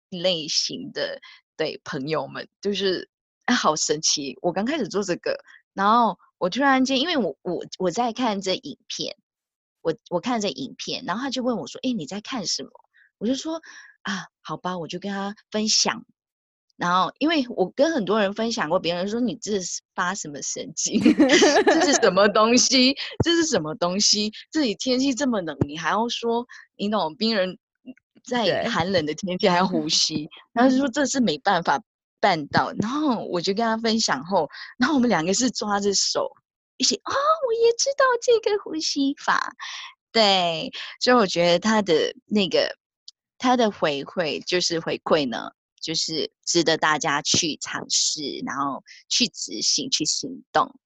[0.10, 1.22] 类型的
[1.56, 3.10] 对朋友们，就是
[3.46, 4.38] 啊，好神奇！
[4.42, 5.38] 我刚开始做这个，
[5.74, 6.20] 然后。
[6.38, 9.16] 我突然间，因为我我我在看这影片，
[9.82, 12.70] 我我看这影片，然后他就问我说：“哎，你在看什么？”
[13.18, 13.62] 我就说
[14.04, 16.06] ：“啊，好吧。”我就跟他分享。
[16.78, 21.00] 然后，因为我跟很多人分享过，别人说：“你这是发什么神经？
[21.00, 22.94] 这是什么东西？
[23.24, 24.30] 这是什么东西？
[24.52, 26.46] 这里天气这么冷，你还要说
[26.76, 27.16] 你懂？
[27.16, 27.58] 冰人
[28.26, 31.82] 在寒冷的天气还要呼吸， 然后就说这是没办法。”
[32.26, 36.32] 办到，然后我就跟他分享后，然后我们两个是抓着手
[36.78, 37.16] 一起啊、哦，
[37.48, 39.54] 我也知道这个呼吸法，
[40.12, 42.76] 对，所以我觉得他的那个
[43.38, 50.80] 他的回馈就是回馈呢，就是值得大家去尝试，然后去执行，去行动。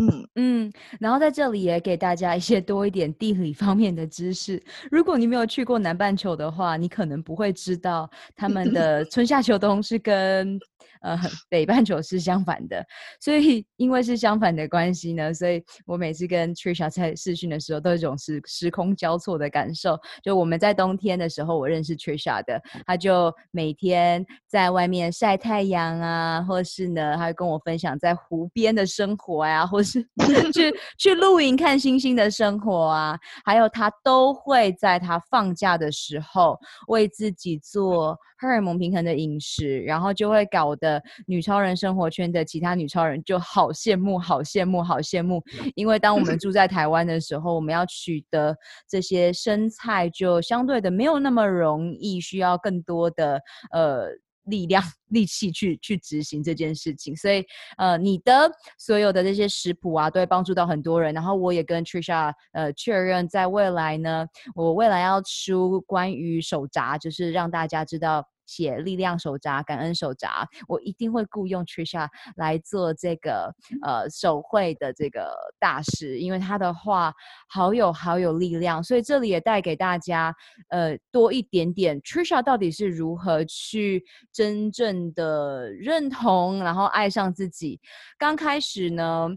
[0.00, 4.62] 嗯嗯，然后在这里也给大家一些多一点地理方面的知识。
[4.90, 10.58] 如果你没有去过南半球的话，你可能不会知道他们的 春夏秋冬是跟。
[11.00, 12.84] 呃，北半球是相反的，
[13.20, 19.98] 所以因为是相反的关系呢，所以我每次跟 Trisha 在视讯的时候，都有一种时时空交错的感受。
[20.22, 30.02] 就我们在冬天的时候，我认识 Trisha 的，他就每天在外面晒太阳啊，或是呢，他跟我分享在湖边的生活呀、啊，或是
[30.52, 36.58] 去去露营看星星的生活啊，还有他都会在他放假的时候
[36.88, 41.02] 为自己做荷尔蒙平衡的饮食，然后就会搞得。
[41.26, 45.42] 女超人生活圈的其他女超人就好羡慕，好羡慕，好羡慕。
[45.74, 48.56] 因为当我们 住在台湾的时候，我们要取得
[48.88, 53.40] 这些生菜就相对的没有那么容易，需要更多的
[53.72, 54.08] 呃
[54.48, 57.16] 力量、力气去去执行这件事情。
[57.16, 57.44] 所以
[57.76, 61.14] 呃，你的所有的这些食谱啊，都会帮助到很多人。
[61.14, 68.26] 然后我也跟 Trisha 呃确认，在未来呢，我未来要出关于手札，就是让大家知道。
[68.48, 77.14] 写力量手札、感恩手札，我一定会雇佣 Trisha 来做这个呃手绘的这个大师，因为他的话
[77.48, 80.34] 好有好有力量，所以这里也带给大家
[80.70, 87.78] 呃多一点点 Trisha 到底是如何去真正的认同，然后爱上自己。
[88.18, 89.28] 刚开始呢。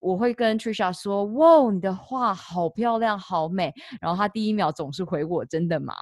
[0.00, 5.94] 我会跟 Trisha 说：“哇，你的画好漂亮，好美。”然后他第一秒总是回我：“真的吗？”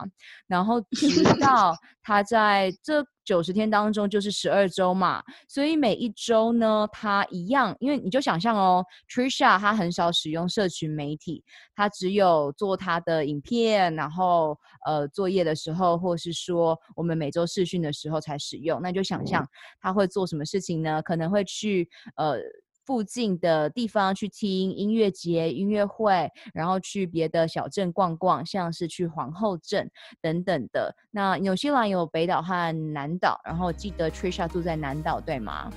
[0.47, 11.43] 然后直到 他在这九十天当中，就是十二周嘛，所以每一周呢，他一样，因为你就想象哦，Trisha 他很少使用社群媒体，
[11.75, 14.57] 他只有做他的影片，然后
[14.87, 18.81] 呃作业的时候，或是说我们每周视讯的时候才使用。
[18.81, 19.45] 那就想象
[19.81, 21.03] 他会做什么事情呢？
[21.03, 22.39] 可能会去呃。
[22.87, 29.91] 附近的地方去听音乐节、音乐会，然后去别的小镇逛逛，像是去皇后镇
[30.23, 30.95] 等等的。
[31.11, 35.73] 那纽西兰有北岛和南岛，然后记得 Trisha 住在南岛，对吗？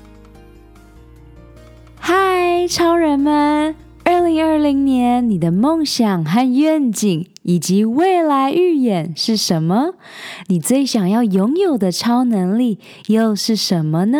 [2.00, 3.76] 嗨，超人们！
[4.06, 9.95] 二零二零年你的梦想和愿景以及未来预演是什么？
[10.48, 14.19] 你最想要拥有的超能力又是什么呢？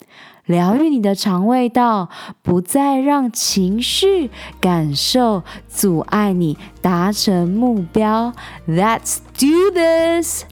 [0.51, 2.09] 疗愈你的肠胃道，
[2.43, 4.29] 不再让情绪
[4.59, 8.31] 感受阻碍你达成目标。
[8.67, 10.43] Let's do this。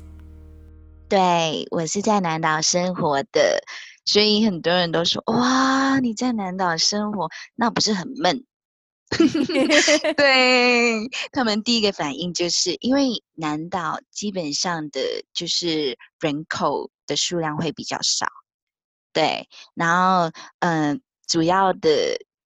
[1.08, 3.62] 对，我是在南岛生活的，
[4.06, 8.44] 所以很多人都说，哇，你在南岛生活，那不是很闷？
[10.18, 15.02] 对，他们第一个反应就是因为南岛基本上的
[15.34, 18.28] 就是人口的数量会比较少，
[19.20, 21.90] 对，然后嗯、呃，主要的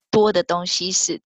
[0.09, 1.21] 多的东西是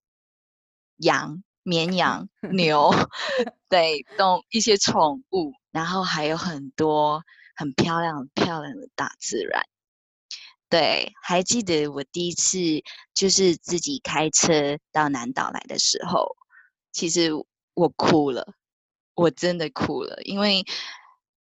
[0.97, 2.91] 羊、绵羊、 牛，
[3.69, 7.23] 对，动一些宠物，然后还有很多
[7.55, 9.63] 很漂亮、很漂亮的大自然。
[10.67, 12.59] 对，还记得我第一次
[13.13, 16.35] 就是自己开车到南岛来的时候，
[16.91, 17.31] 其实
[17.73, 18.53] 我哭了，
[19.13, 20.65] 我真的哭了，因为，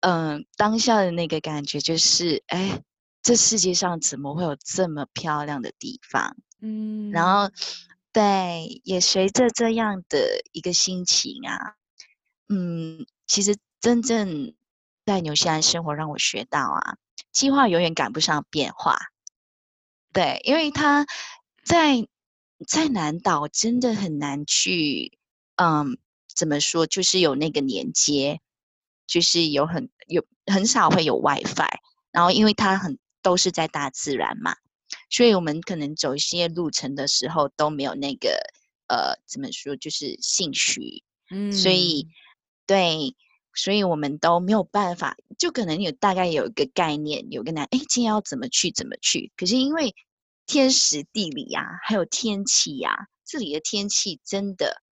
[0.02, 2.84] 嗯、呃，当下的那个感觉就是，哎，
[3.28, 6.38] 这世界上怎么会有这么漂亮的地方？
[6.62, 7.54] 嗯，然后，
[8.14, 10.18] 对，也随着这样的
[10.54, 11.76] 一个心情啊，
[12.48, 14.56] 嗯，其实真正
[15.06, 16.96] 在纽西兰生活让我学到啊。
[17.34, 18.98] 计划永远赶不上变化，
[20.14, 21.06] 对，因为他
[21.66, 22.08] 在
[22.66, 25.20] 在南岛真的很难去，
[25.58, 25.98] 嗯，
[26.34, 28.40] 怎么说，就是有那个连接，
[29.06, 31.68] 就是有很有很少会有 WiFi，
[32.12, 34.56] 然后因为它很都是在大自然嘛，
[35.10, 38.38] 所以我们可能走一些路程的时候都没有那个
[38.88, 42.08] 呃，怎么说，就是兴趣，嗯，所以
[42.66, 43.16] 对。
[43.60, 49.32] 所以我们都没有办法，就可能有大概有一个概念，有个难，哎，今天要怎么去，怎么去？
[49.36, 49.96] 可是因为
[50.46, 54.84] 天时地利呀、啊，还有天气呀、啊，这里的天气真的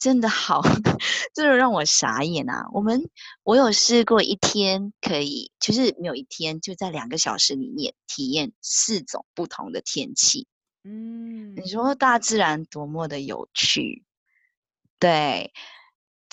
[0.00, 0.62] 真的好，
[1.32, 2.66] 真的让我傻眼啊！
[2.72, 3.08] 我们
[3.44, 10.48] 我有试过一天可以，就是没有一天就在两个小时里面体验四种不同的天气。
[10.82, 14.02] 嗯，你说大自然多么的有趣，
[14.98, 15.52] 对，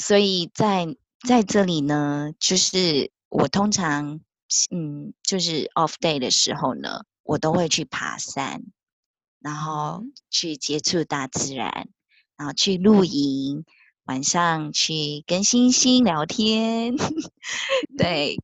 [0.01, 0.97] 所以在。
[1.28, 4.22] 在这里呢，就是我通常，
[4.70, 8.61] 嗯，就是 off day 的时候呢，我都会去爬山，
[9.39, 11.89] 然后去接触大自然，
[12.38, 13.65] 然后去露营，
[14.05, 16.95] 晚上去跟星星聊天，
[17.97, 18.38] 对，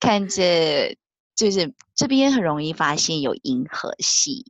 [0.00, 0.96] 看着
[1.34, 4.46] 就是这边很容易发现有银河系，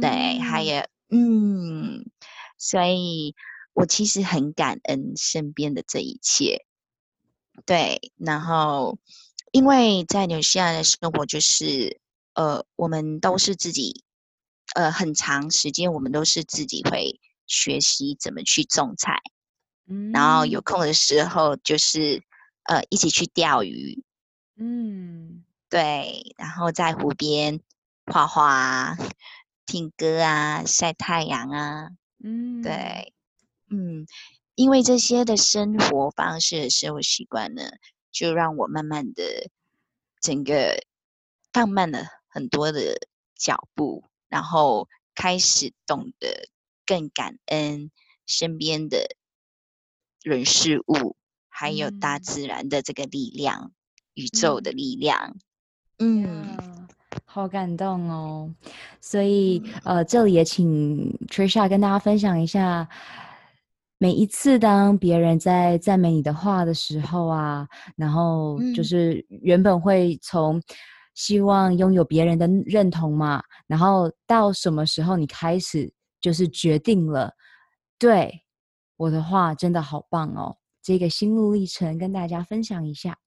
[0.00, 2.04] 对，还有嗯，
[2.58, 3.34] 所以。
[3.76, 6.64] 我其实很感恩身边的这一切，
[7.66, 8.98] 对，然后
[9.50, 11.98] 因为在纽西兰的生活就是，
[12.34, 14.04] 呃，我们都是自己，
[14.76, 19.20] 呃，很长时间我们都是自己会学习怎么去种菜，
[19.86, 22.22] 嗯，然后有空的时候就是，
[22.64, 24.02] 呃，一起去钓鱼，
[24.56, 27.60] 嗯，对，然后在湖边
[28.06, 28.96] 画画、
[29.66, 31.90] 听歌啊、晒太阳啊，
[32.22, 33.12] 嗯，对。
[33.70, 34.06] 嗯，
[34.54, 37.62] 因为这些的生活方式、生活习惯呢，
[38.12, 39.50] 就让我慢慢的
[40.20, 40.84] 整个
[41.52, 42.94] 放慢了很多的
[43.34, 46.48] 脚步，然后开始懂得
[46.86, 47.90] 更感恩
[48.26, 49.16] 身边的
[50.22, 51.16] 人事物，
[51.48, 53.72] 还有大自然的这个力量、嗯、
[54.14, 55.36] 宇宙的力量。
[55.98, 56.88] 嗯，嗯，
[57.24, 58.54] 好感动哦。
[59.00, 62.88] 所以呃，这里也请 Trisha 跟大家分享一下。
[63.98, 67.66] 每一次当别人在赞美你的话的时候啊，
[67.96, 70.60] 然后就是原本会从
[71.14, 75.90] 希望拥有别人的认同嘛，然后到什么时候你开始
[76.24, 77.34] 就是决定了，
[77.98, 78.46] 对，
[78.96, 83.18] 我的话真的好棒哦，这个心路历程跟大家分享一下。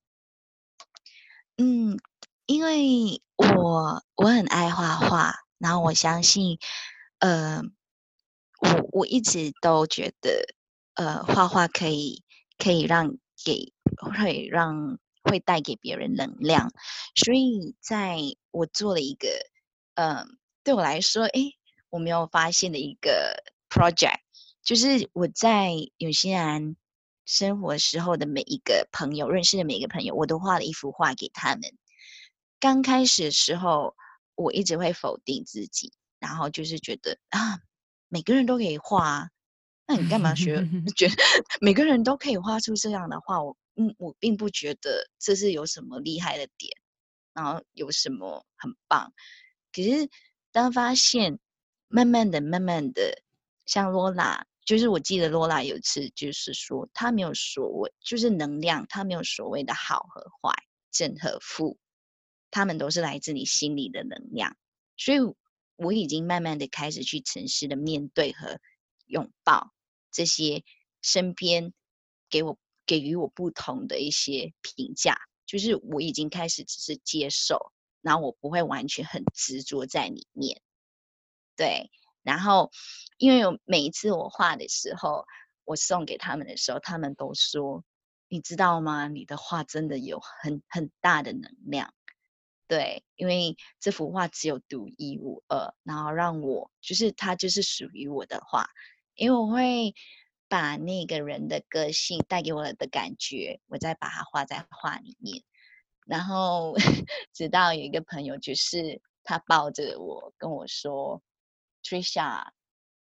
[1.57, 1.99] 嗯，
[2.47, 6.57] 因为我我很爱画画，然后我相信，
[7.19, 7.61] 呃，
[8.61, 10.47] 我我一直都觉得，
[10.95, 12.23] 呃，画画可以
[12.57, 13.73] 可以让给
[14.17, 16.71] 会让会带给别人能量，
[17.13, 18.17] 所以在
[18.49, 19.27] 我做了一个，
[19.93, 20.27] 嗯、呃，
[20.63, 21.56] 对我来说，诶，
[21.89, 24.19] 我没有发现的一个 project，
[24.63, 26.75] 就是我在纽西兰
[27.25, 31.61] 生活时候的每一个朋友，认识的每一个朋友，我都画了一幅画给他们。
[32.59, 33.95] 刚开始的时候，
[34.35, 37.59] 我一直会否定自己，然后就是觉得啊，
[38.07, 39.29] 每个人都可以画，
[39.85, 40.67] 那你干嘛学？
[40.95, 41.15] 觉得
[41.61, 46.71] 每个人都可以画出这样的画，我嗯，我并不觉得这是有什么厉害的点，
[47.33, 49.13] 然后有什么很棒。
[49.71, 50.09] 可是
[50.51, 51.37] 当发现，
[51.87, 53.23] 慢慢的、慢慢的，
[53.65, 60.53] 像罗拉，就是我记得罗拉有一次就是说，他没有所谓，就是能量，他没有所谓的好和坏、
[60.91, 61.77] 正和负。
[62.49, 64.55] 他们都是来自你心里的能量，
[64.95, 65.17] 所以
[65.75, 68.59] 我已经慢慢的开始去诚实的面对和
[69.05, 69.73] 拥抱
[70.11, 70.63] 这些
[71.01, 71.73] 身边
[72.29, 80.61] 给我给予我不同的一些评价，就是我已经开始只是接受，然后我不会完全很执着在里面。
[81.57, 81.89] 对，
[82.23, 82.71] 然后
[83.17, 85.25] 因为有每一次我画的时候，
[85.65, 87.83] 我送给他们的时候，他们都说
[88.29, 89.07] ：“你知道吗？
[89.07, 91.93] 你的画真的有很很大的能量。”
[92.69, 98.69] 对，因为这幅画只有独一无二，然后让我就是它就是属于我的画，
[99.15, 99.95] 因为我会
[100.49, 105.43] 把那个人的个性带给我的感觉，我再把它画在画里面。
[106.05, 106.75] 然后
[107.33, 111.21] 直到有一个朋友，就是他抱着我跟我说
[111.87, 112.47] ：“Trisha，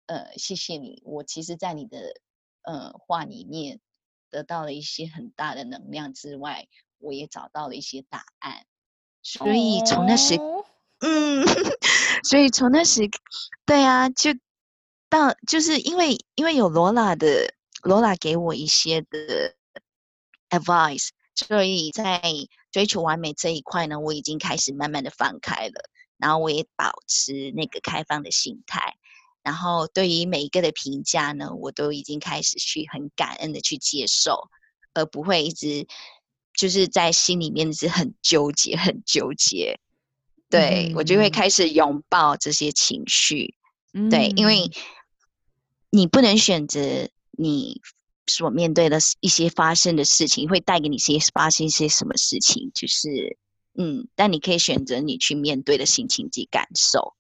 [0.06, 2.20] 呃，谢谢你，我其实在你的
[2.62, 3.80] 呃话里面
[4.30, 6.66] 得到了一些很大的能量之外，
[6.98, 8.66] 我也找到了一些答案。”
[9.22, 10.66] 所以从那时，oh.
[10.98, 11.44] 嗯，
[12.24, 13.08] 所以从那时，
[13.64, 14.30] 对啊，就
[15.08, 19.54] 到就是因为因为有罗拉的罗拉给我一些的
[20.50, 22.20] advice，所以在
[22.72, 25.88] 追求完美这一块呢，我已经开始慢慢的放开了，
[26.22, 28.96] 然后我也保持那个开放的心态，
[29.42, 34.48] 然后对于每一个的评价呢，我都已经开始去很感恩的去接受，
[34.94, 35.88] 而不会一直。
[36.54, 39.80] 就是在心里面是很纠结，很纠结，
[40.50, 43.54] 对、嗯、我就会开始拥抱这些情绪，
[43.94, 44.70] 嗯、对，因为
[45.88, 47.80] 你不能选择你
[48.26, 53.38] 所面对的一些发生的事情会带给你些发生一些什么事情，就是
[53.78, 57.14] 嗯，但你可以选择你去面对的心情及感受，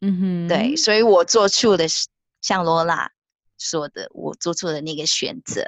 [0.00, 1.86] 嗯哼，对，所以我做出的
[2.40, 3.10] 像罗拉
[3.58, 5.64] 说的，我做出的那个选择。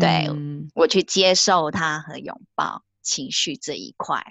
[0.00, 0.30] 对，
[0.74, 4.22] 我去接受它和拥抱情绪这一块。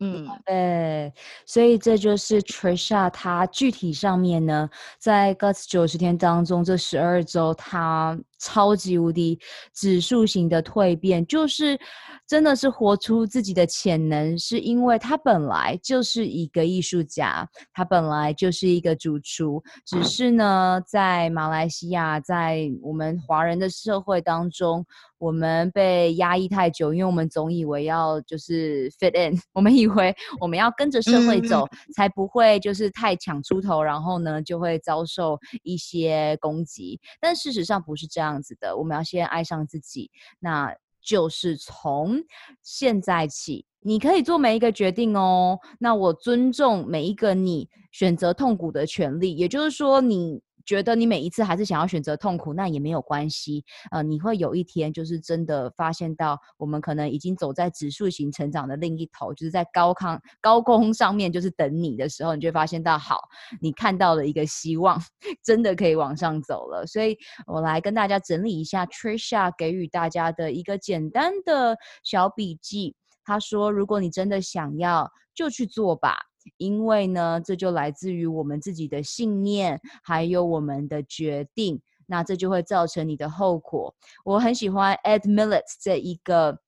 [0.00, 1.14] 嗯，对，
[1.46, 9.38] 所以这就是 Trisha 她具体上面呢，在 Guts 九十天当中这十二周，她超级无敌
[9.74, 11.78] 指数型的蜕变，就是
[12.26, 24.84] 真的是活出自己的潜能，是因为他本来就是一个艺术家，他本来就是一个主厨，只是呢，在马来西亚，在我们华人的社会当中。
[25.16, 37.00] 我们被压抑太久，因为我们总以为要就是 fit in， 我们以为我们要跟着社会走，嗯、才不会就是太抢出头，然后呢就会遭受一些攻击。
[37.22, 40.10] 但事实上不是这样样子的，我们要先爱上自己，
[40.40, 42.20] 那就是从
[42.62, 45.58] 现在起，你可以做每一个决定哦。
[45.78, 50.42] 那我尊重每一个你选择痛苦的权利，也就是说你。
[50.66, 53.64] 觉得你每一次还是想要选择痛苦，那也没有关系。
[53.90, 63.18] 呃，你会有一天就是真的发现到，我们可能已经走在指数型成长的另一头，就是在高康高空上面，就是等你的时候，你就会发现到，好，
[63.60, 65.00] 你看到了一个希望，
[65.44, 66.86] 真的可以往上走了。
[66.86, 72.94] 所以我来跟大家整理一下 Trisha 给予大家的一个简单的小笔记。
[73.26, 76.18] 他说：“如果你真的想要，就去做吧。”
[76.56, 83.94] 因为呢，这就来自于我们自己的信念，还有我们的决定，那这就会造成你的后果。
[84.24, 86.58] 我很喜欢 Ed Mylett 这一个，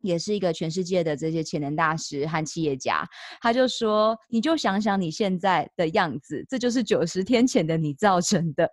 [0.00, 3.06] 也是一个全世界的这些潜能大师和企业家，
[3.40, 8.70] 他就说：“你就想想你现在的样子，这就是九十天前的你造成的。”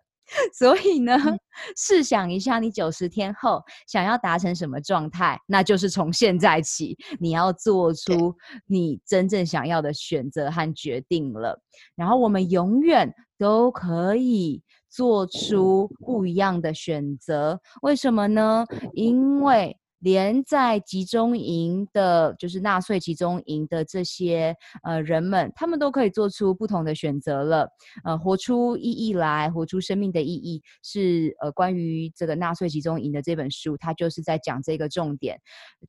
[0.53, 1.39] 所以呢，嗯、
[1.75, 11.61] 试想一下，你九十天后想要达成什么状态，那就是从现在起，你要做出你真正想要的选择和决定了。
[11.95, 17.59] 然后我们永远都可以做出不一样的选择。
[17.82, 18.65] 为什么呢？
[18.93, 27.68] 因为连在集中营的，就是纳粹集中营的这些呃人们，他们都可以做出不同的选择了。
[28.04, 35.39] 呃，活出意义来，活出生命的意义，是呃关于这个纳粹集中营的这本书，它就是在讲这个重点，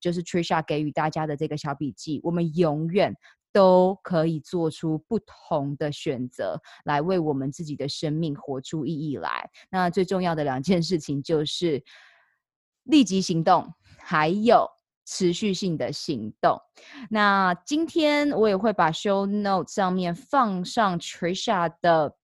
[0.01, 2.19] 就是 Trisha 给予大家的这个小笔记。
[2.23, 3.15] 我们永远
[3.53, 9.51] 都可以做出不同的选择，来为我们自己的生命活出意义来。
[9.71, 11.83] 那最重要的两件事情就是
[12.85, 13.71] 立即行动。
[14.11, 14.67] 还有
[15.05, 16.59] 持续性的行动。
[17.11, 22.15] 那今天我也会把 show note 上面放上 Trisha 的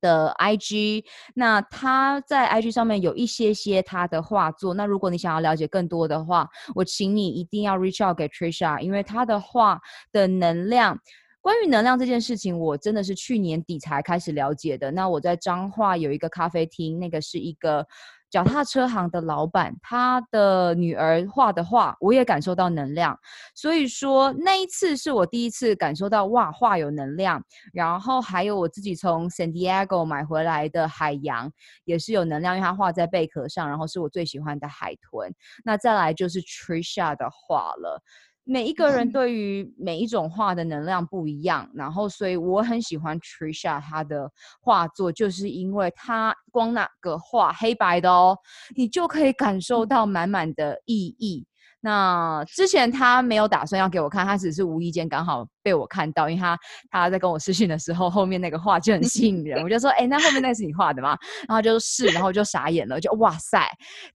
[0.00, 1.04] 的 IG。
[1.34, 4.72] 那他在 IG 上面有一些些他的画作。
[4.72, 9.80] 那如果你想要了解更多的话，我请你一定要 reach out 给 Trisha，因为他的画
[10.12, 10.96] 的能量，
[11.40, 14.92] 关于能量这件事情，我真的是去年底才开始了解的。
[14.92, 17.84] 那我在彰化有一个咖啡厅，那个是一个。
[18.30, 23.18] 脚踏车行的老板，他的女儿画的画，我也感受到能量。
[23.54, 27.42] 所以说，那一次是我第一次感受到哇，画有能量。
[27.72, 31.50] 然后还有我自己从 San Diego 买回来的海洋，
[31.84, 35.32] 也是有能量，因为它画在贝壳上，然后是我最喜欢的海豚。
[35.64, 38.02] 那再来就是 Trisha 的画了。
[38.48, 44.30] 每一个人对于每一种画的能量不一样，然后所以我很喜欢 Trisha 她的
[44.60, 48.38] 画作，就是因为她光那个画黑白的哦，
[48.76, 51.44] 你就可以感受到满满的意义。
[51.80, 56.56] 那之前他没有打算要给我看，他只是无意间刚好被我看到，因为他
[56.92, 61.18] 他在跟我私讯的时候，后面那个画就很吸引人，我就说，哎、那后面那是你画的吗？
[61.48, 63.60] 然后就是，然后就傻眼了，就哇塞，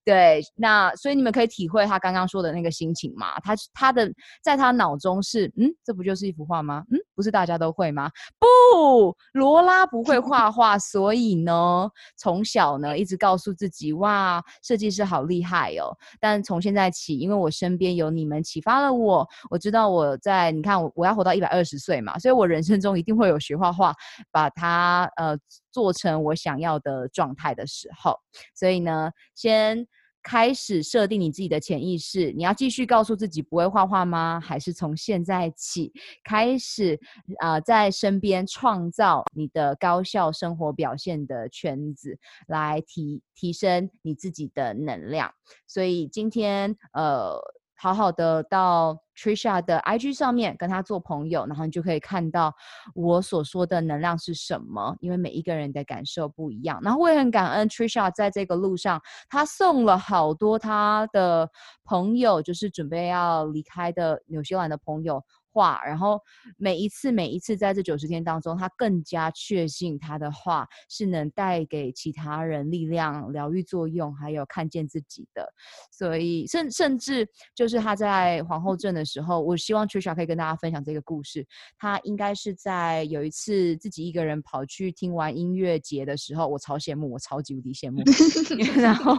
[0.05, 3.37] 对，那所以你们可以体会他刚刚说的那个心情嘛？
[3.41, 4.09] 他他的
[4.41, 6.85] 在他脑中是，嗯，这不就是一幅画吗？
[6.89, 8.09] 嗯，不是大家都会吗？
[8.39, 15.91] 不，罗拉不会画画，所以呢，从小呢一直告诉自己，哇，设计师好厉害哦。
[16.21, 23.93] 但从现在起，因为我身边有你们启发了我，我知道我在你看我我要活到一百二十岁嘛，所以我人生中一定会有学画画，
[24.31, 25.37] 把它呃
[25.71, 28.15] 做成我想要的状态的时候，
[28.55, 29.85] 所以呢，先
[30.23, 34.39] 开始设定你自己的潜意识，你要继续告诉自己不会画画吗？
[34.39, 35.91] 还是从现在起
[36.23, 36.99] 开始
[37.39, 45.33] 啊、在身边创造你的高效生活表现的圈子，来提提升你自己的能量。
[45.67, 47.39] 所以今天呃。
[47.82, 52.53] 好好的到 Trisha 的 IG 上面跟她做朋友，然后你就可以看到
[52.93, 54.95] 我所说的能量是什么。
[54.99, 61.49] 因为每一个人的感受不一样，然后我也很感恩 Trisha 在这个路上，她送了好多她的
[61.84, 65.23] 朋友，就是准备要离开的纽西兰的朋友。
[65.51, 66.19] 画，然后
[66.57, 75.47] 每一次每一次在这九十天当中，他更加确信他的话是能带给其他人力量、疗愈作用，还有看见自己的。
[75.91, 81.45] 所以甚甚至就是他在皇后镇的时候，我希望 Trisha 可以跟大家分享这个故事。
[81.77, 88.01] 他应该是在有一次自己一个人跑去听完音乐节的时候，我超羡慕，我超级无敌羡慕。
[88.79, 89.17] 然后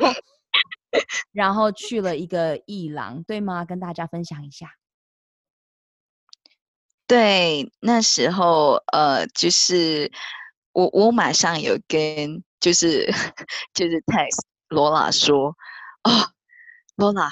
[1.32, 3.64] 然后去了一个艺廊，对吗？
[3.64, 4.68] 跟大家分享一下。
[7.12, 10.10] 对，那时候呃，就是
[10.72, 13.04] 我我马上有跟就是
[13.74, 15.48] 就是 text 罗拉说，
[16.04, 16.32] 哦，
[16.96, 17.28] 罗拉，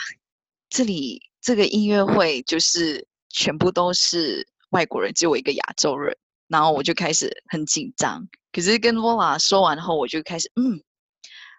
[0.68, 6.14] 这里这个音乐会就是全部都是外国人，只有我一个亚洲人，
[6.46, 8.28] 然后我就开始很紧张。
[8.52, 10.82] 可是跟罗拉说完后，我就开始嗯，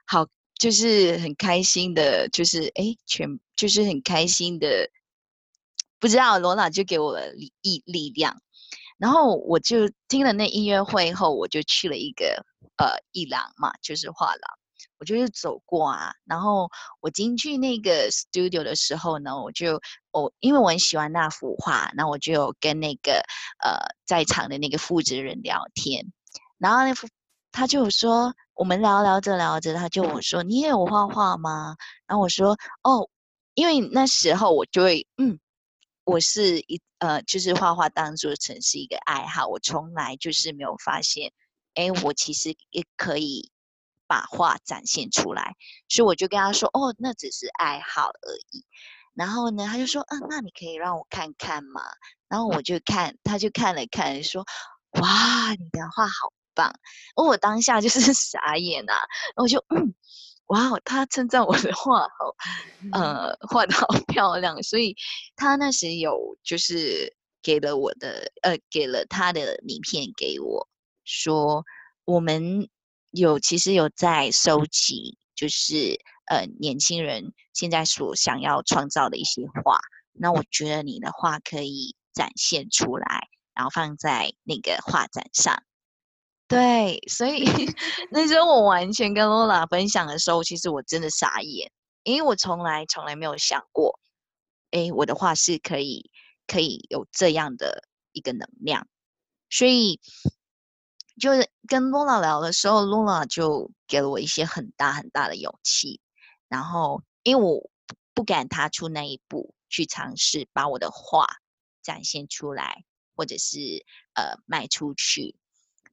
[0.05, 0.28] 好，
[0.59, 4.91] 就是很开心的，就是哎，全就是很开心的。
[6.02, 7.32] 不知道罗娜就给我了
[7.62, 8.41] 力力量，
[8.97, 12.43] 然后我就听了那音乐会后，我就去了一个
[12.78, 14.41] 呃艺廊嘛，就是画廊。
[14.97, 16.70] 我就是走过啊，然后
[17.02, 19.80] 我进去那个 studio 的时候呢，我就
[20.12, 23.14] 我因为我很喜欢那幅画，那我就跟那个
[23.64, 26.12] 呃在场的那个负责人聊天，
[26.60, 27.08] 然后那幅
[27.52, 31.76] 他就说我们聊聊着聊着，他就我说你也有画画吗？
[32.06, 33.10] 然后我说哦，
[33.56, 35.39] 因为那时候我就会嗯。
[36.04, 41.32] 我是一呃，就是画画当做成是一个爱好，我从来就是没有发现，
[41.76, 43.52] 哎，我其实也可以
[44.08, 45.56] 把画展现出来，
[45.89, 48.66] 所以我就跟他说，哦，那只是爱好而已。
[49.14, 51.82] 然后呢，他就说，嗯，那你可以让我看看嘛？
[52.28, 54.45] 然后我就看，他就看了看，说，
[55.02, 56.74] 哇，你的画好棒！
[57.16, 58.95] 哦，我当下就是 傻眼啊，
[59.36, 59.93] 我就嗯。
[60.52, 62.36] 哇哦，他称赞我的画好，
[62.91, 64.95] 呃，画的好 漂亮，所以
[65.38, 70.68] 他那时有就是给了我的，呃，给了他的名片给我，
[71.06, 71.64] 说
[72.04, 72.68] 我们
[73.12, 79.80] 有其实有在收集，就是呃年轻人现在所想要创造的一些画，
[80.12, 85.64] 那我觉得你的画可以展现出来，然后放在那个画展上。
[86.52, 87.45] 对，所以
[88.12, 91.72] 那时候我完全跟 Lola 分享的时候，其实我真的傻眼，
[92.04, 93.97] 因为我从来从来没有想过，
[94.72, 96.12] 哎，我的画是可以
[96.47, 98.86] 可以有这样的一个能量，
[99.49, 100.02] 所以
[101.22, 106.02] 就是跟 Lola 聊的时候，Lola 就给了我一些很大很大的勇气，
[106.49, 107.70] 然后因为我
[108.14, 111.28] 不敢踏出那一步去尝试把我的画
[111.82, 112.84] 展现出来，
[113.16, 113.86] 或者是
[114.16, 115.38] 呃卖出去。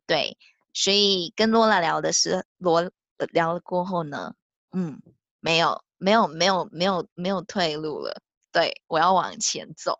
[0.09, 0.39] 对，
[0.73, 2.91] 所以跟罗拉聊的是罗
[3.31, 4.35] 聊了过后呢，
[4.73, 5.03] 嗯，
[5.39, 8.23] 没有没有没有没有没有退路了。
[8.51, 9.99] 对，我要往前走。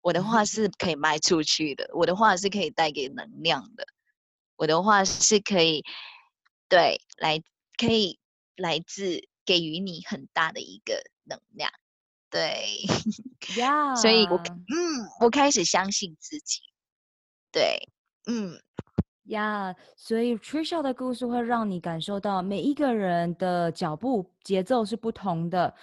[0.00, 3.84] 我的话是可以卖出去的，我的话是可以带给能量的，
[4.54, 5.84] 我的话是可以
[6.68, 7.42] 对来
[7.76, 8.20] 可以
[8.54, 11.68] 来自给予你很大的一个能量。
[12.30, 12.84] 对，
[13.56, 13.96] 呀 Yeah.
[14.00, 16.60] 所以我嗯，我开始相信自己。
[17.50, 17.88] 对，
[18.26, 18.62] 嗯。
[19.28, 25.74] 呀所以 Trisha 的故事会让你感受到每一个人的脚步节奏是不同的。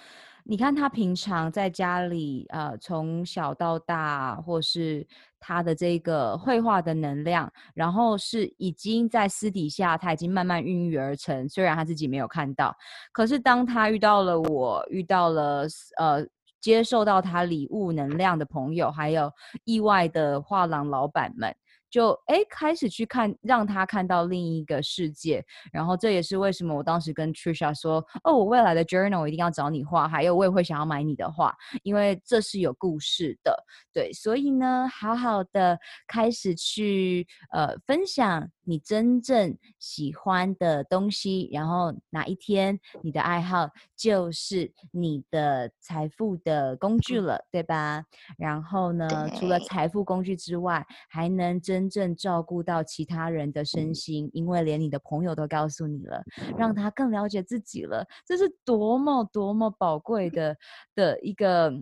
[0.48, 5.06] 你看他平常在家里，呃，从小到大，或是
[5.40, 11.50] 他的这个绘画的能量，然后是已经在私底下，他已经慢慢孕育而成。
[11.50, 12.76] 虽然他自己没有看到，
[13.12, 15.66] 可是当他遇到了我，遇到了
[15.98, 16.24] 呃，
[16.62, 19.32] 接受到他礼物能量的朋友，还有
[19.64, 21.56] 意外的画廊老板们。
[21.96, 25.42] 就哎，开始去看，让他看到另一个世界。
[25.72, 33.64] 然后这也是为什么我当时跟 Trisha 说：“哦，我未来的 journal 我一定要找你画，还有我也会想要买你的画，因为这是有故事的。”
[33.96, 48.04] 对，所以呢，好好的开始去呃分享你真正喜欢的东西，然后哪一天你的爱好就是你的财富的工具了，对吧？
[48.38, 49.08] 然后呢，
[49.40, 56.24] 除了财富工具之外，还能真正照顾到其他人的身心，因为连你的朋友都告诉你了，
[56.58, 60.56] 让他更了解自己了，这是多么多么宝贵的
[60.96, 61.74] 的一个。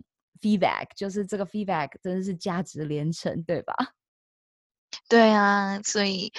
[0.41, 3.73] feedback 就是这个 feedback 真的是价值连城，对吧？
[5.07, 6.33] 对啊，所以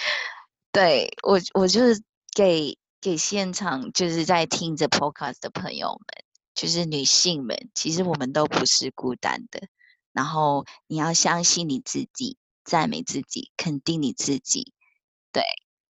[0.70, 2.02] 对我我就是
[2.36, 9.68] 给给现场就是在听着 podcast 的朋友们，就是女性们，其实我们都不是孤单的。
[10.12, 14.72] 然后你要相信你自己，赞美自己，肯定你自己。
[15.32, 15.42] 对，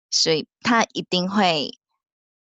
[0.09, 1.78] 所以他一定会，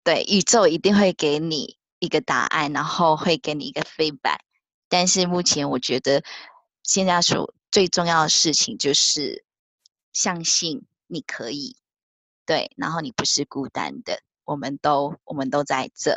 [0.03, 4.39] 对，宇宙一定会给你一个答案，然后会给你一个 feedback。
[4.89, 6.23] 但是目前我觉得，
[6.83, 9.43] 现在所最重要的事情就是
[10.11, 11.77] 相信你可以，
[12.45, 16.15] 对，然后你不是孤单的，我们都我们都在这，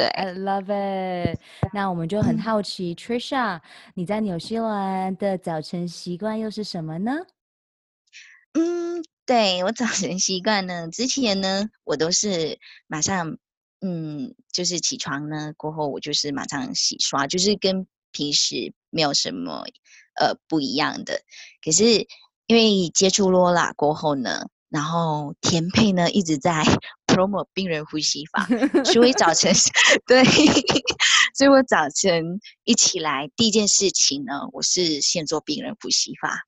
[0.00, 0.06] 对。
[0.06, 1.38] I love it。
[1.74, 3.60] 那我们就很好奇，嗯，Trisha，
[3.94, 7.12] 你在纽西兰的早晨习惯又是什么呢？
[8.54, 13.36] 嗯，对，我早晨习惯呢，之前呢，我都是马上。
[13.82, 19.64] 嗯，就是起床呢过后，我就是马上洗刷，就是跟平时没有什么
[20.20, 21.22] 呃不一样的。
[21.64, 22.06] 可是
[22.46, 26.62] 因为接触罗拉过后呢，然后田佩呢一直在
[27.52, 28.46] 病人呼吸法，
[28.84, 29.52] 所以早晨
[30.06, 30.24] 对，
[31.34, 36.46] 所以我早晨一起来第一件事情呢，我是先做病人呼吸法，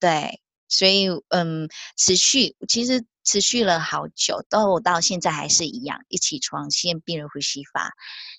[0.00, 3.04] 对，所以嗯，持续其实。
[3.28, 5.98] 持续了好久，到我到现在还是一样。
[6.06, 7.92] 一起床先病人呼吸法，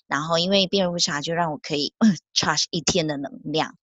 [0.06, 1.92] 然后因为病人呼吸法就让我可以
[2.32, 3.76] charge 一天的能量，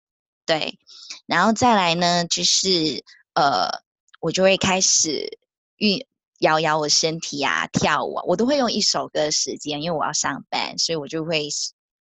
[0.48, 0.80] 对。
[1.28, 3.04] 然后再来呢，就是
[3.36, 3.84] 呃，
[4.20, 5.38] 我就会开始
[5.78, 6.04] 运
[6.46, 11.50] 摇摇我身体啊，跳舞啊，我都会用一首歌的时间，因为我要上班，所以我就会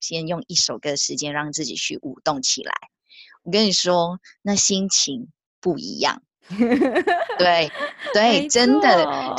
[0.01, 2.73] 先用一首歌的时间让自己去舞动起来。
[3.43, 5.29] 我跟你说，那心情
[5.61, 6.23] 不一样。
[7.39, 7.73] 对
[8.13, 9.35] 对，真的，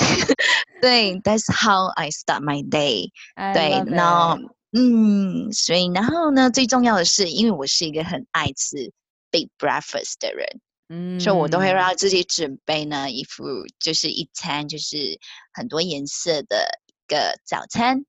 [0.82, 3.12] 对，That's how I start my day。
[3.54, 4.40] 对，然后
[4.72, 8.92] 嗯，所以然后呢，最重要的是，因为我是一个很爱吃
[9.30, 10.48] big breakfast 的人，
[10.90, 13.44] 嗯，所以我都会让自己准备呢一副
[13.80, 15.20] 就是一餐就是
[15.52, 18.06] 很多颜色的一个早餐。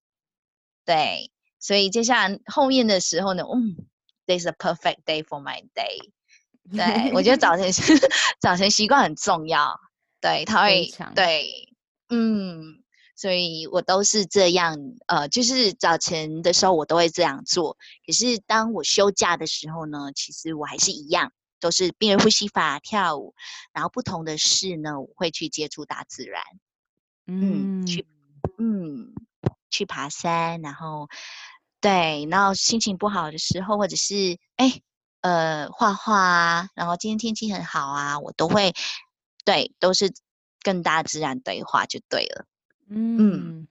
[0.85, 3.77] 对，所以接下来后面的时候呢，嗯
[4.27, 6.11] ，This is a perfect day for my day。
[6.71, 7.71] 对，我觉得早晨
[8.41, 9.79] 早晨习惯很重要。
[10.21, 11.69] 对，他会对，
[12.09, 12.83] 嗯，
[13.15, 17.77] 所以我都是这样，呃，就是早晨的时候我都会这样做。
[18.05, 23.35] 可是当我休假的时候呢，其实我还是一样，都是病人呼吸法、跳舞，
[23.73, 26.43] 然后不同的事呢，我会去接触大自然，
[27.27, 28.07] 嗯，嗯，去，
[28.59, 29.15] 嗯，
[29.71, 31.09] 去爬山，然后
[31.81, 34.81] 对，然后心情不好的时候，或者是哎
[35.23, 38.73] 呃画画啊，然后今天天气很好啊，我都会
[39.45, 40.13] 对，都是
[40.63, 42.47] 跟大自然对话就对了。
[42.89, 43.69] 嗯，嗯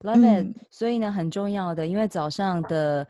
[0.00, 0.46] ，Love it。
[0.46, 3.08] 嗯，所以呢，很重要的，因为早上的。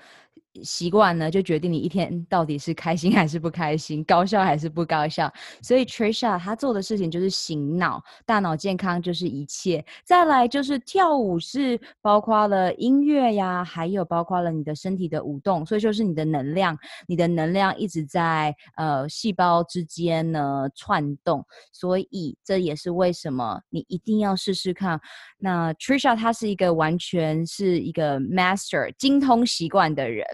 [0.63, 5.33] 习惯呢，就决定你一天到底是开心还是不开心，高效还是不高效。
[5.63, 9.85] 所以 Trisha 她做的事情就是醒脑，大脑健康就是一切。
[10.05, 16.79] 再来就是跳舞，是包括了音乐呀，还有包括了你的身体的舞动，所以就是你的能量，
[17.09, 21.45] 你的能量一直在呃细胞之间呢窜动。
[21.73, 25.01] 所以这也是为什么你一定要试试看。
[25.39, 30.25] 那 Trisha 她是一个完全是一个 master 精通习惯的人。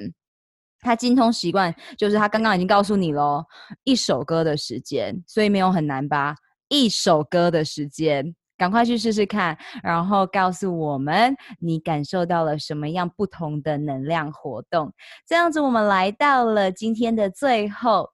[0.80, 3.44] 他精通习惯，就是他刚刚已经告诉你喽，
[3.84, 6.34] 一首歌的时间，所以没有很难吧？
[6.68, 14.92] 一首歌的时间，赶快去试试看，然后告诉我们你感受到了什么样不同的能量活动。
[15.26, 18.10] 这样子，我们来到了今天的最后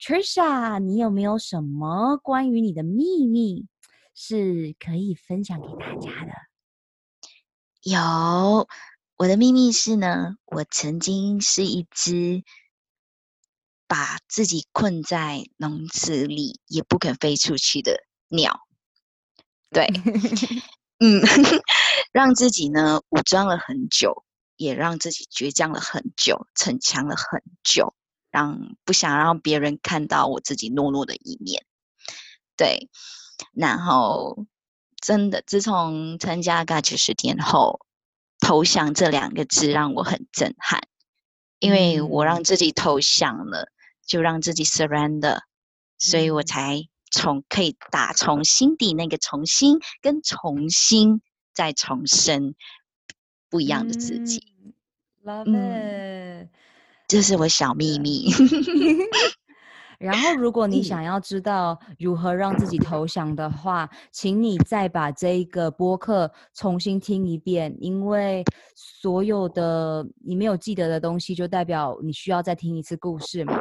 [0.00, 3.66] ，Trisha，你有没有什么关于你的秘密
[4.14, 6.32] 是可以分享给大家的？
[7.82, 8.66] 有。
[9.18, 12.44] 我的秘密是呢，我曾经是一只
[13.88, 18.60] 把自己困在笼子里也不肯飞出去的鸟。
[19.70, 19.86] 对，
[21.00, 21.22] 嗯，
[22.12, 24.24] 让自己呢武装了很久，
[24.56, 27.94] 也让自己倔强了很久，逞强了很久，
[28.30, 31.64] 让不想让别人看到我自己懦弱的一面。
[32.56, 32.90] 对，
[33.54, 34.46] 然后
[35.00, 37.85] 真的，自从参加 GOT 90天后。
[38.40, 40.80] 投降这两个字让我很震撼，
[41.58, 43.70] 因为我让自己投降了，
[44.06, 45.40] 就让自己 surrender，
[45.98, 51.22] 所以我才从可以打从心底那个重新跟重新
[51.54, 52.54] 再重生
[53.48, 54.46] 不一样的自己。
[55.24, 56.48] Love it，
[57.08, 58.30] 这是我小秘密。
[59.98, 68.44] 然后，如果你想要知道如何让自己投降的话，请你再把这一个播客重新听一遍，因为
[68.74, 73.54] 所有的你没有记得的东西，就代表你需要再听一次故事嘛。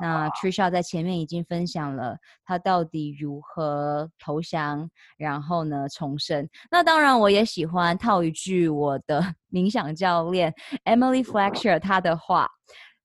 [0.00, 4.88] 那 Trisha 在前面已经分享了她到底如何投降，
[5.18, 6.48] 然后呢重生。
[6.70, 9.22] 那当然，我也喜欢套一句我的
[9.52, 12.48] 冥想教练 Emily Fletcher 她的话。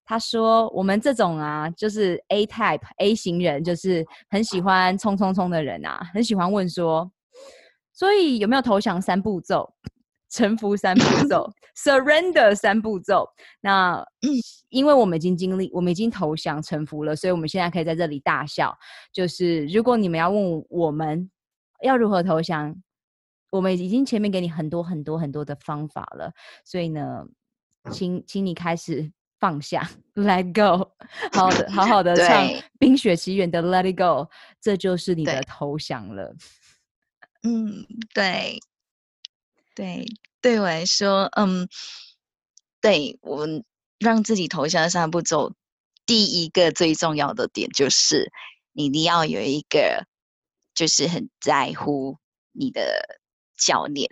[0.05, 7.11] 他说：“我们这种啊，就是 A type A 型人，就是很喜欢冲冲冲的人啊，很喜欢问说，
[7.91, 9.73] 所以有没有投降三步骤、
[10.29, 13.27] 臣服三步 骤、surrender 三步骤？
[13.61, 14.05] 那
[14.69, 18.77] 因为我们已经经历，我们已经投降臣服了，所以我们现在可以在这里大笑。
[19.11, 21.31] 就是如果你们要问我们
[21.81, 22.75] 要如何投降，
[23.49, 26.31] 我们已经前面给你很多很多很多的方法了，
[26.63, 27.25] 所以呢，
[27.91, 29.11] 请请你开始。”
[29.45, 30.91] 放下，Let go，
[31.31, 32.47] 好的，好好的唱
[32.79, 34.27] 《冰雪奇缘》的 Let it go，
[34.59, 36.35] 这就是你的投降了。
[37.43, 38.59] 嗯，对，
[39.75, 40.03] 对，
[40.41, 41.69] 对我来说，嗯，
[42.81, 43.47] 对我
[43.99, 45.53] 让自己投降的三步骤，
[46.07, 48.31] 第一个最重要的点就是，
[48.71, 50.07] 你一定要有一个，
[50.73, 52.17] 就是很在乎
[52.51, 53.19] 你的
[53.55, 54.09] 教练，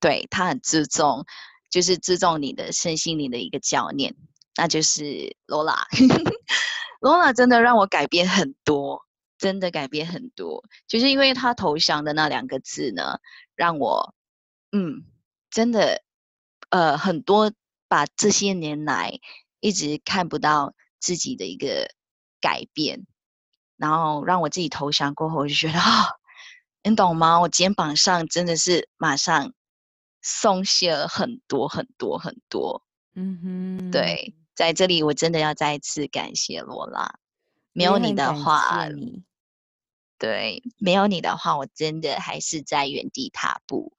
[0.00, 1.26] 对，他很注重，
[1.70, 4.16] 就是注重你的身心灵的一个教练。
[4.56, 5.86] 那就是罗拉，
[7.00, 9.04] 罗拉真的让我改变很多，
[9.38, 13.18] 真的改变很多，就是因为他投降的那两个字呢，
[13.56, 14.14] 让我，
[14.72, 15.04] 嗯，
[15.50, 16.02] 真的，
[16.70, 17.52] 呃，很多
[17.88, 19.18] 把这些年来
[19.60, 21.88] 一直看不到自己的一个
[22.40, 23.06] 改变，
[23.76, 26.06] 然后让我自己投降过后，我就觉得啊，
[26.84, 27.40] 你懂吗？
[27.40, 29.52] 我肩膀上真的是马上
[30.22, 32.82] 松懈了很多很多很多，
[33.14, 34.34] 嗯哼，对。
[34.54, 37.18] 在这里，我真的要再一次感谢罗拉，
[37.72, 38.88] 没有你的话，
[40.18, 43.92] 对，没有你的话，我真的还是在原地踏步。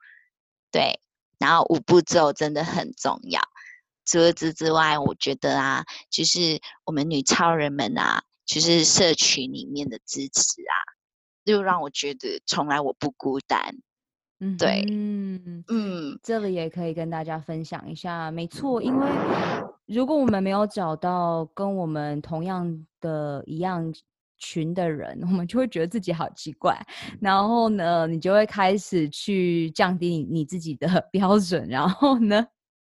[0.71, 0.99] 对，
[1.37, 3.41] 然后五步骤真的很重要。
[4.05, 10.75] 除了这之外，我觉得啊，就是我们女超人们啊，就是社群里面的支持啊，
[11.43, 13.77] 就让我觉得从来我不孤单。
[14.39, 19.07] 嗯，对，嗯嗯，这里也可以跟大家分享一下，没错，因为
[19.85, 23.93] 如果我们没有找到跟我们同样的一样
[24.37, 26.77] 群的人，我们就会觉得自己好奇怪，
[27.21, 32.45] 然后呢，你就会开始去降低你，你自己的 标准，然后呢，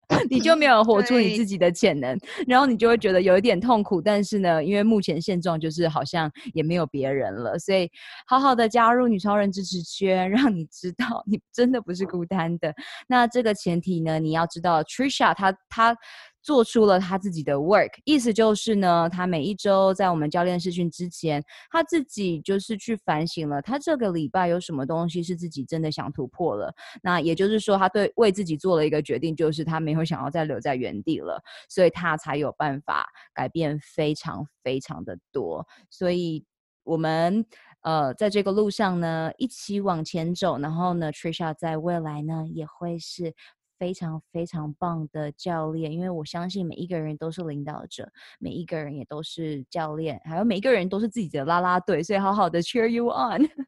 [0.30, 4.02] 你就没有活出你自己的潜能，然后你就会觉得有一点痛苦。
[4.02, 7.90] 但是呢，因为目前现状就是好像也没有别人了，所以
[8.26, 12.74] 好好的加入女超人支持圈， 让你知道你真的不是孤单的。
[13.08, 15.96] 那这个前提呢，你要知道 Trisha 她她。
[16.42, 26.74] 做出了他自己的 work，意思就是呢，他每一周在我们教练试训之前，他自己就是去反省了，他这个礼拜有什么东西是自己真的想突破了。
[27.04, 35.68] 那也就是说，他对为自己做了一个决定，就是他没有想要再留在原地了，所以他才有办法改变非常非常的多。
[35.90, 36.46] 所以
[36.84, 37.46] 我们
[37.82, 43.34] 呃在这个路上呢，一起往前走，然后呢，Trisha 在未来呢也会是。
[43.78, 53.48] 非常非常棒的教练，因为我相信每一个人都是领导者，每一个人也都是教练，还有每一个人都是自己的啦啦队，所以好好的 cheer you on。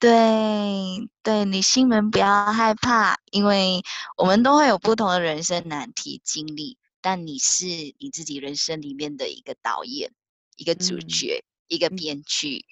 [0.00, 3.82] 对，对，女性们不要害怕，因为
[4.16, 7.66] 我们都会有不同的人生难题经历，但你是
[7.98, 10.12] 你自己人生里面的一个导演，
[10.56, 12.66] 一个主角，嗯、一个编剧。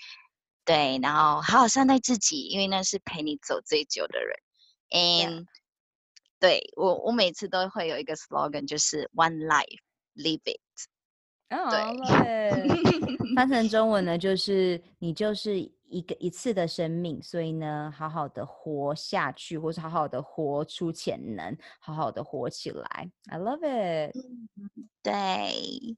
[0.66, 4.36] 对，然后好好善待自己，因为那是陪你走最久的人。
[4.90, 5.46] And、yeah.
[6.44, 9.78] 对我，我每次都会有一个 slogan，就是 One Life,
[10.14, 10.60] Live It。
[11.48, 11.70] Oh,
[12.22, 23.10] 对，翻成中文呢，就是你就是一个一次的生命，所以呢，好好的活下去，或是好好的活出潜能，好好的活起来。
[23.30, 24.14] I love it。
[25.02, 25.96] 对。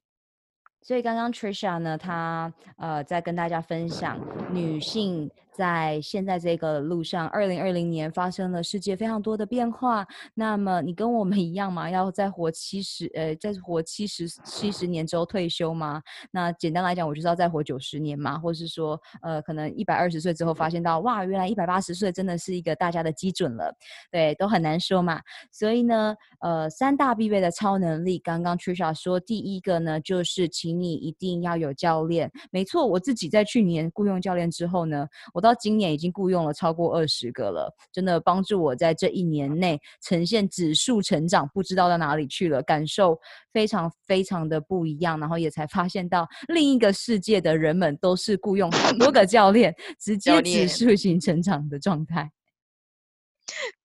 [0.83, 4.21] 所以刚刚 Trisha 呢，她呃在跟大家分享
[4.55, 10.07] 女性在现在这个路上，二零二零年发生了世界非常多的变化。
[10.35, 11.91] 那么你跟我们一样吗？
[11.91, 16.01] 要再活七十呃，再活七十七十年之后退休吗？
[16.31, 23.75] 那简单来讲，我就是要再活九十年嘛，或是说呃，可能一百二十岁之后发现到哇，原来一百八十岁真的是一个大家的基准了。
[24.13, 25.21] 对，都很难说嘛。
[25.51, 30.77] 所以呢，呃，三大必备的超能力，刚刚 Trisha 说，第一个呢就是请。
[30.77, 32.85] 你一定要有教练，没错。
[32.85, 43.17] 我自己在去年雇佣教练之后呢，我到今年已经雇佣了超过二十个了，真的帮助我在这一年内呈现指数成长，不知道到哪里去了，感受
[43.53, 45.21] 非常非常的不一样。
[45.21, 52.33] 然后也才发现到另一个世界的人们都是雇佣很多个教练，直接指数型成长的状态。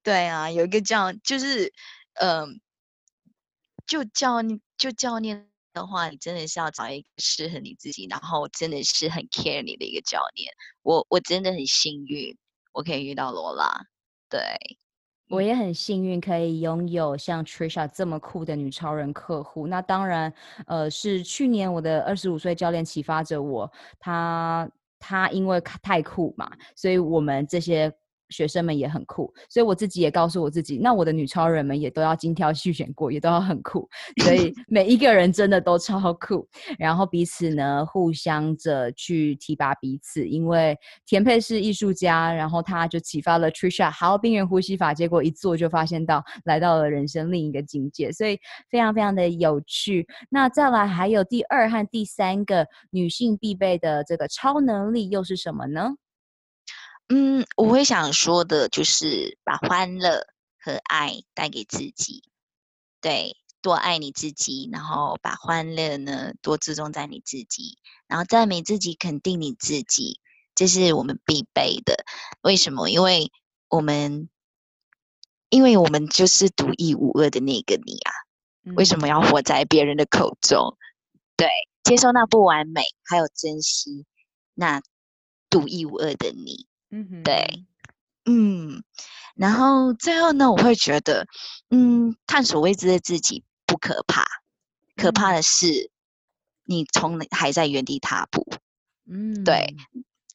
[0.01, 1.71] 对啊，有一个教就是，
[2.15, 2.47] 嗯、呃，
[3.85, 4.37] 就教
[4.75, 5.50] 就教练。
[5.73, 10.51] 的话，你真的是要找一个适合你自己，然后真的是很 care 你的一个教练。
[10.83, 12.35] 我我真的很幸运，
[12.73, 13.69] 我可以遇到罗拉。
[14.29, 14.39] 对，
[15.29, 19.67] 我也很幸运可以拥有像 Trisha 这么酷的女超人客户。
[19.67, 20.33] 那当然，
[20.67, 24.69] 呃，是去年我的二十五岁教练启发着我，他
[24.99, 27.91] 他因为太酷嘛，所以我们这些。
[28.31, 33.87] 学生们也很酷，所以我自己也告诉我自己，那我的女超人们也都要精挑细选过，也都要很酷。
[34.23, 36.47] 所以 每一个人真的都超酷，
[36.79, 40.27] 然后彼此呢互相着去提拔彼此。
[40.27, 40.75] 因为
[41.05, 50.07] 田佩是艺术家，然后他就启发了 Trisha，好冰原呼吸法，结果一做就发现到来到了人生另一个境界，所以非常非常的有趣。
[50.29, 55.95] 那再来还有第二和第三个女性必备的这个超能力又是什么呢？
[57.13, 60.25] 嗯，我会想说的就是把欢乐
[60.57, 62.23] 和爱带给自己，
[63.01, 70.21] 对，多爱你自己，然后把欢乐呢多注重在你自己，然后赞美自己，肯定你自己，
[70.55, 72.05] 这是我们必备的。
[72.43, 72.87] 为什么？
[72.87, 73.29] 因为
[73.67, 74.29] 我们，
[75.49, 78.11] 因为我们就是独一无二的那个你啊！
[78.77, 80.77] 为什么要活在别人的口中？
[81.35, 81.49] 对，
[81.83, 84.05] 接受那不完美，还有珍惜
[84.53, 84.81] 那
[85.49, 86.67] 独一无二的你。
[86.91, 87.65] 嗯哼，对，
[88.25, 88.83] 嗯，
[89.35, 91.25] 然后最后呢，我会觉得，
[91.69, 94.25] 嗯，探索未知的自己不可怕，
[94.95, 95.89] 可怕的是
[96.65, 98.45] 你从还在原地踏步。
[99.07, 99.75] 嗯，对，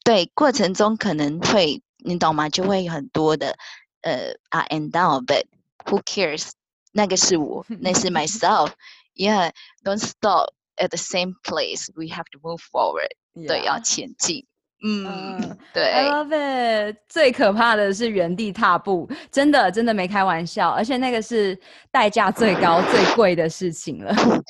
[0.03, 2.49] 对，过程中可能会，你懂吗？
[2.49, 3.57] 就会有很多的
[4.01, 5.45] 呃，up and down，but
[5.85, 6.51] who cares？
[6.91, 8.71] 那个是我，那是 myself。
[9.15, 11.89] Yeah，don't stop at the same place.
[11.95, 13.09] We have to move forward。
[13.33, 13.47] Yeah.
[13.47, 14.45] 对，要前进。
[14.83, 16.97] 嗯，对，I love it。
[17.09, 21.59] 最可怕的是原地踏步，真的真的没开玩笑，而且那个是
[21.89, 24.13] 代价最高、最贵的事情了。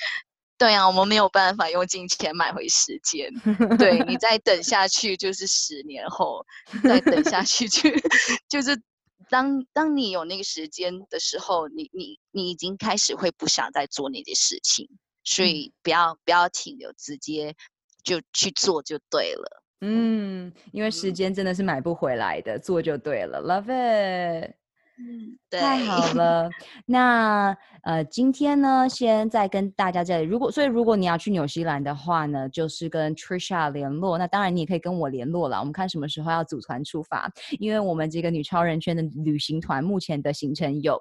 [0.57, 3.32] 对啊，我们没有办法用金钱买回时间。
[3.78, 6.43] 对，你再等下去就是十年后，
[6.84, 7.89] 再等下去就
[8.49, 8.82] 就是
[9.30, 14.89] 当当你有那个时间的时候，你你你已经开始会不想再做那些事情，
[15.23, 17.55] 所以不要、嗯、不要停留，直接
[18.03, 19.63] 就去做就对了。
[19.82, 24.51] 嗯，因为时间真的是买不回来的，做就对了，Love it。
[24.99, 26.49] 嗯，对，太 好了。
[26.88, 34.17] 那呃，今天呢，先再跟大家这里，如果所以如果你要去纽西兰的话呢，就是跟 Trisha 联络。
[34.17, 40.99] 那当然你也可以跟我联络了，我们看什么时候要组团出发，因为我们这个女超人圈的旅行团目前的行程有。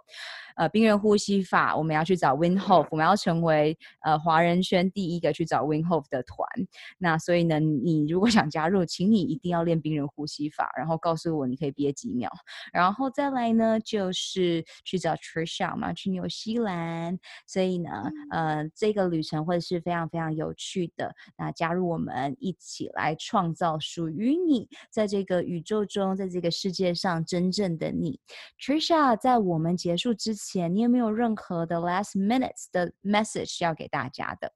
[0.56, 6.48] 呃，冰人呼吸法，我们要去找 Win Hof，我们要成为呃华人圈第一个去找 Win Hof 的团。
[6.96, 12.30] 那所以呢，你如果想加入，请你一定要练冰人呼吸法，然后告诉我你可以憋几秒。
[12.72, 17.18] 然后再来呢，就是去找 Trisha 嘛，去纽西兰。
[17.46, 17.90] 所以呢，
[18.30, 21.14] 呃，这个旅程会是非常非常有趣的。
[21.36, 28.18] 那加入我们一起来创造属于你，在这个宇宙中，在这个世界上真正的你。
[28.58, 30.45] Trisha 在我们结束之前。
[30.46, 34.52] 前，你有没有任何的 last minutes 的 message 要给大家的？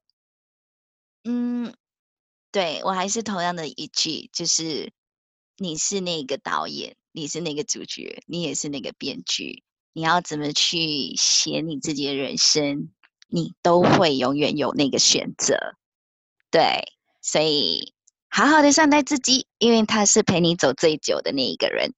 [1.25, 1.73] 嗯，
[2.51, 4.93] 对，我还是同样的一句，就是
[5.57, 9.63] 你是那个导演，你是那个主角，你也是那个编剧，
[9.93, 12.89] 你要怎么去写你自己的人生，
[13.27, 15.75] 你都会永远有那个选择。
[16.49, 16.85] 对，
[17.21, 17.93] 所以
[18.29, 21.93] 好好的善待自己，因为他是陪你走最久的那一个人。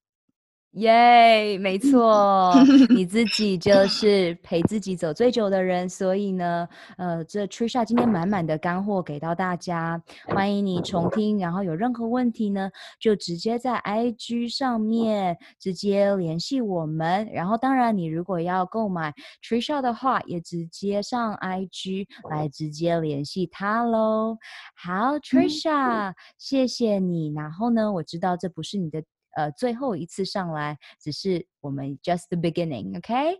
[0.73, 2.51] 耶没错，
[2.89, 6.67] 你自己就是陪自己走最久的人，所以呢，
[6.97, 19.13] 呃，这 Trisha 今天满满的干货给到大家，欢迎你重听，然后有任何问题呢，就直接在 IG 上面直接联系我们，然后当然你如果要购买
[19.47, 24.39] Trisha 的话，也直接上 IG 来直接联系他喽。
[24.75, 29.03] 好，Trisha，谢谢你，然后呢，我知道这不是你的。
[29.35, 33.39] 呃，最后一次上来，只是我们 just the beginning，OK？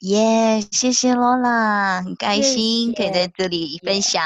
[0.00, 4.22] 耶，谢谢 Lola，很开心可以在这里分享。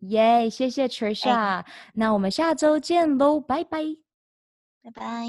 [0.00, 3.96] 耶，谢谢 Trisha，那我们下周见喽，拜拜，
[4.82, 5.26] 拜拜。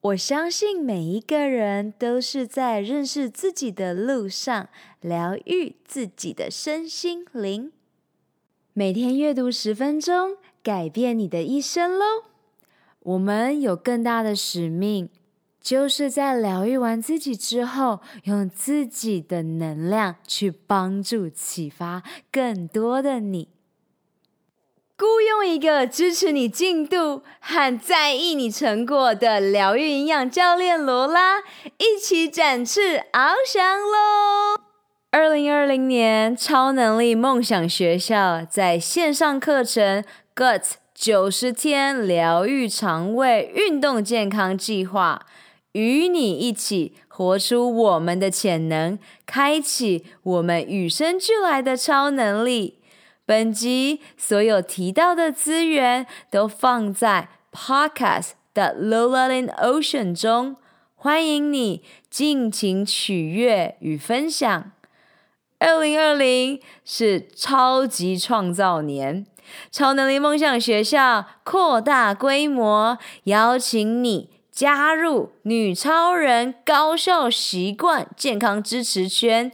[0.00, 4.68] 我相信每一个人都是在认识自己的路上，
[5.00, 7.72] 疗愈自己的身心灵。
[8.72, 12.04] 每天阅读十分钟，改变你的一生喽。
[13.08, 15.08] 我们有更大的使命，
[15.62, 23.48] 就是在疗愈完自己之后，用自己的能量去帮助、启发更多的你。
[24.98, 31.38] 雇佣一个支持你进度和在意你成果的疗愈营养教练罗拉，
[31.78, 34.60] 一起展翅翱翔喽！
[35.12, 40.04] 二零二零年超能力梦想学校在线上课程
[40.36, 40.72] Guts。
[40.98, 45.24] 九十天疗愈肠胃运动健康计划，
[45.70, 52.80] 与你一起活出我们的潜能，开启我们与生俱来的超能力。
[53.24, 60.56] 本集所有提到的资源都放在 Podcast 的 Lola in Ocean 中，
[60.96, 64.72] 欢迎你尽情取悦与分享。
[65.60, 69.24] 二零二零是超级创造年。
[69.70, 79.52] 超能力梦想学校扩大规模，邀请你加入女超人高效习惯健康支持圈，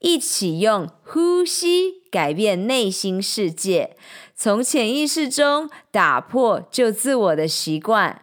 [0.00, 3.96] 一起用呼吸改变内心世界，
[4.36, 8.22] 从潜意识中打破旧自我的习惯。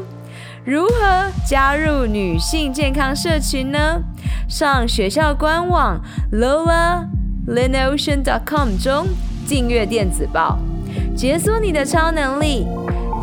[0.63, 4.03] 如何加入女性健康社群呢？
[4.47, 5.99] 上学校官网
[6.31, 9.07] lolaLinOcean.com 中
[9.47, 10.59] 订阅电子报，
[11.15, 12.67] 解锁你的超能力。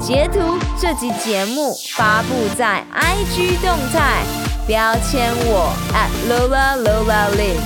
[0.00, 4.24] 截图这集节目发布在 IG 动态，
[4.66, 7.60] 标签我 at @LolaLolaLin，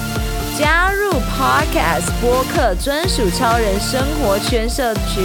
[0.59, 5.25] 加入 Podcast 播客专属超人生活圈社群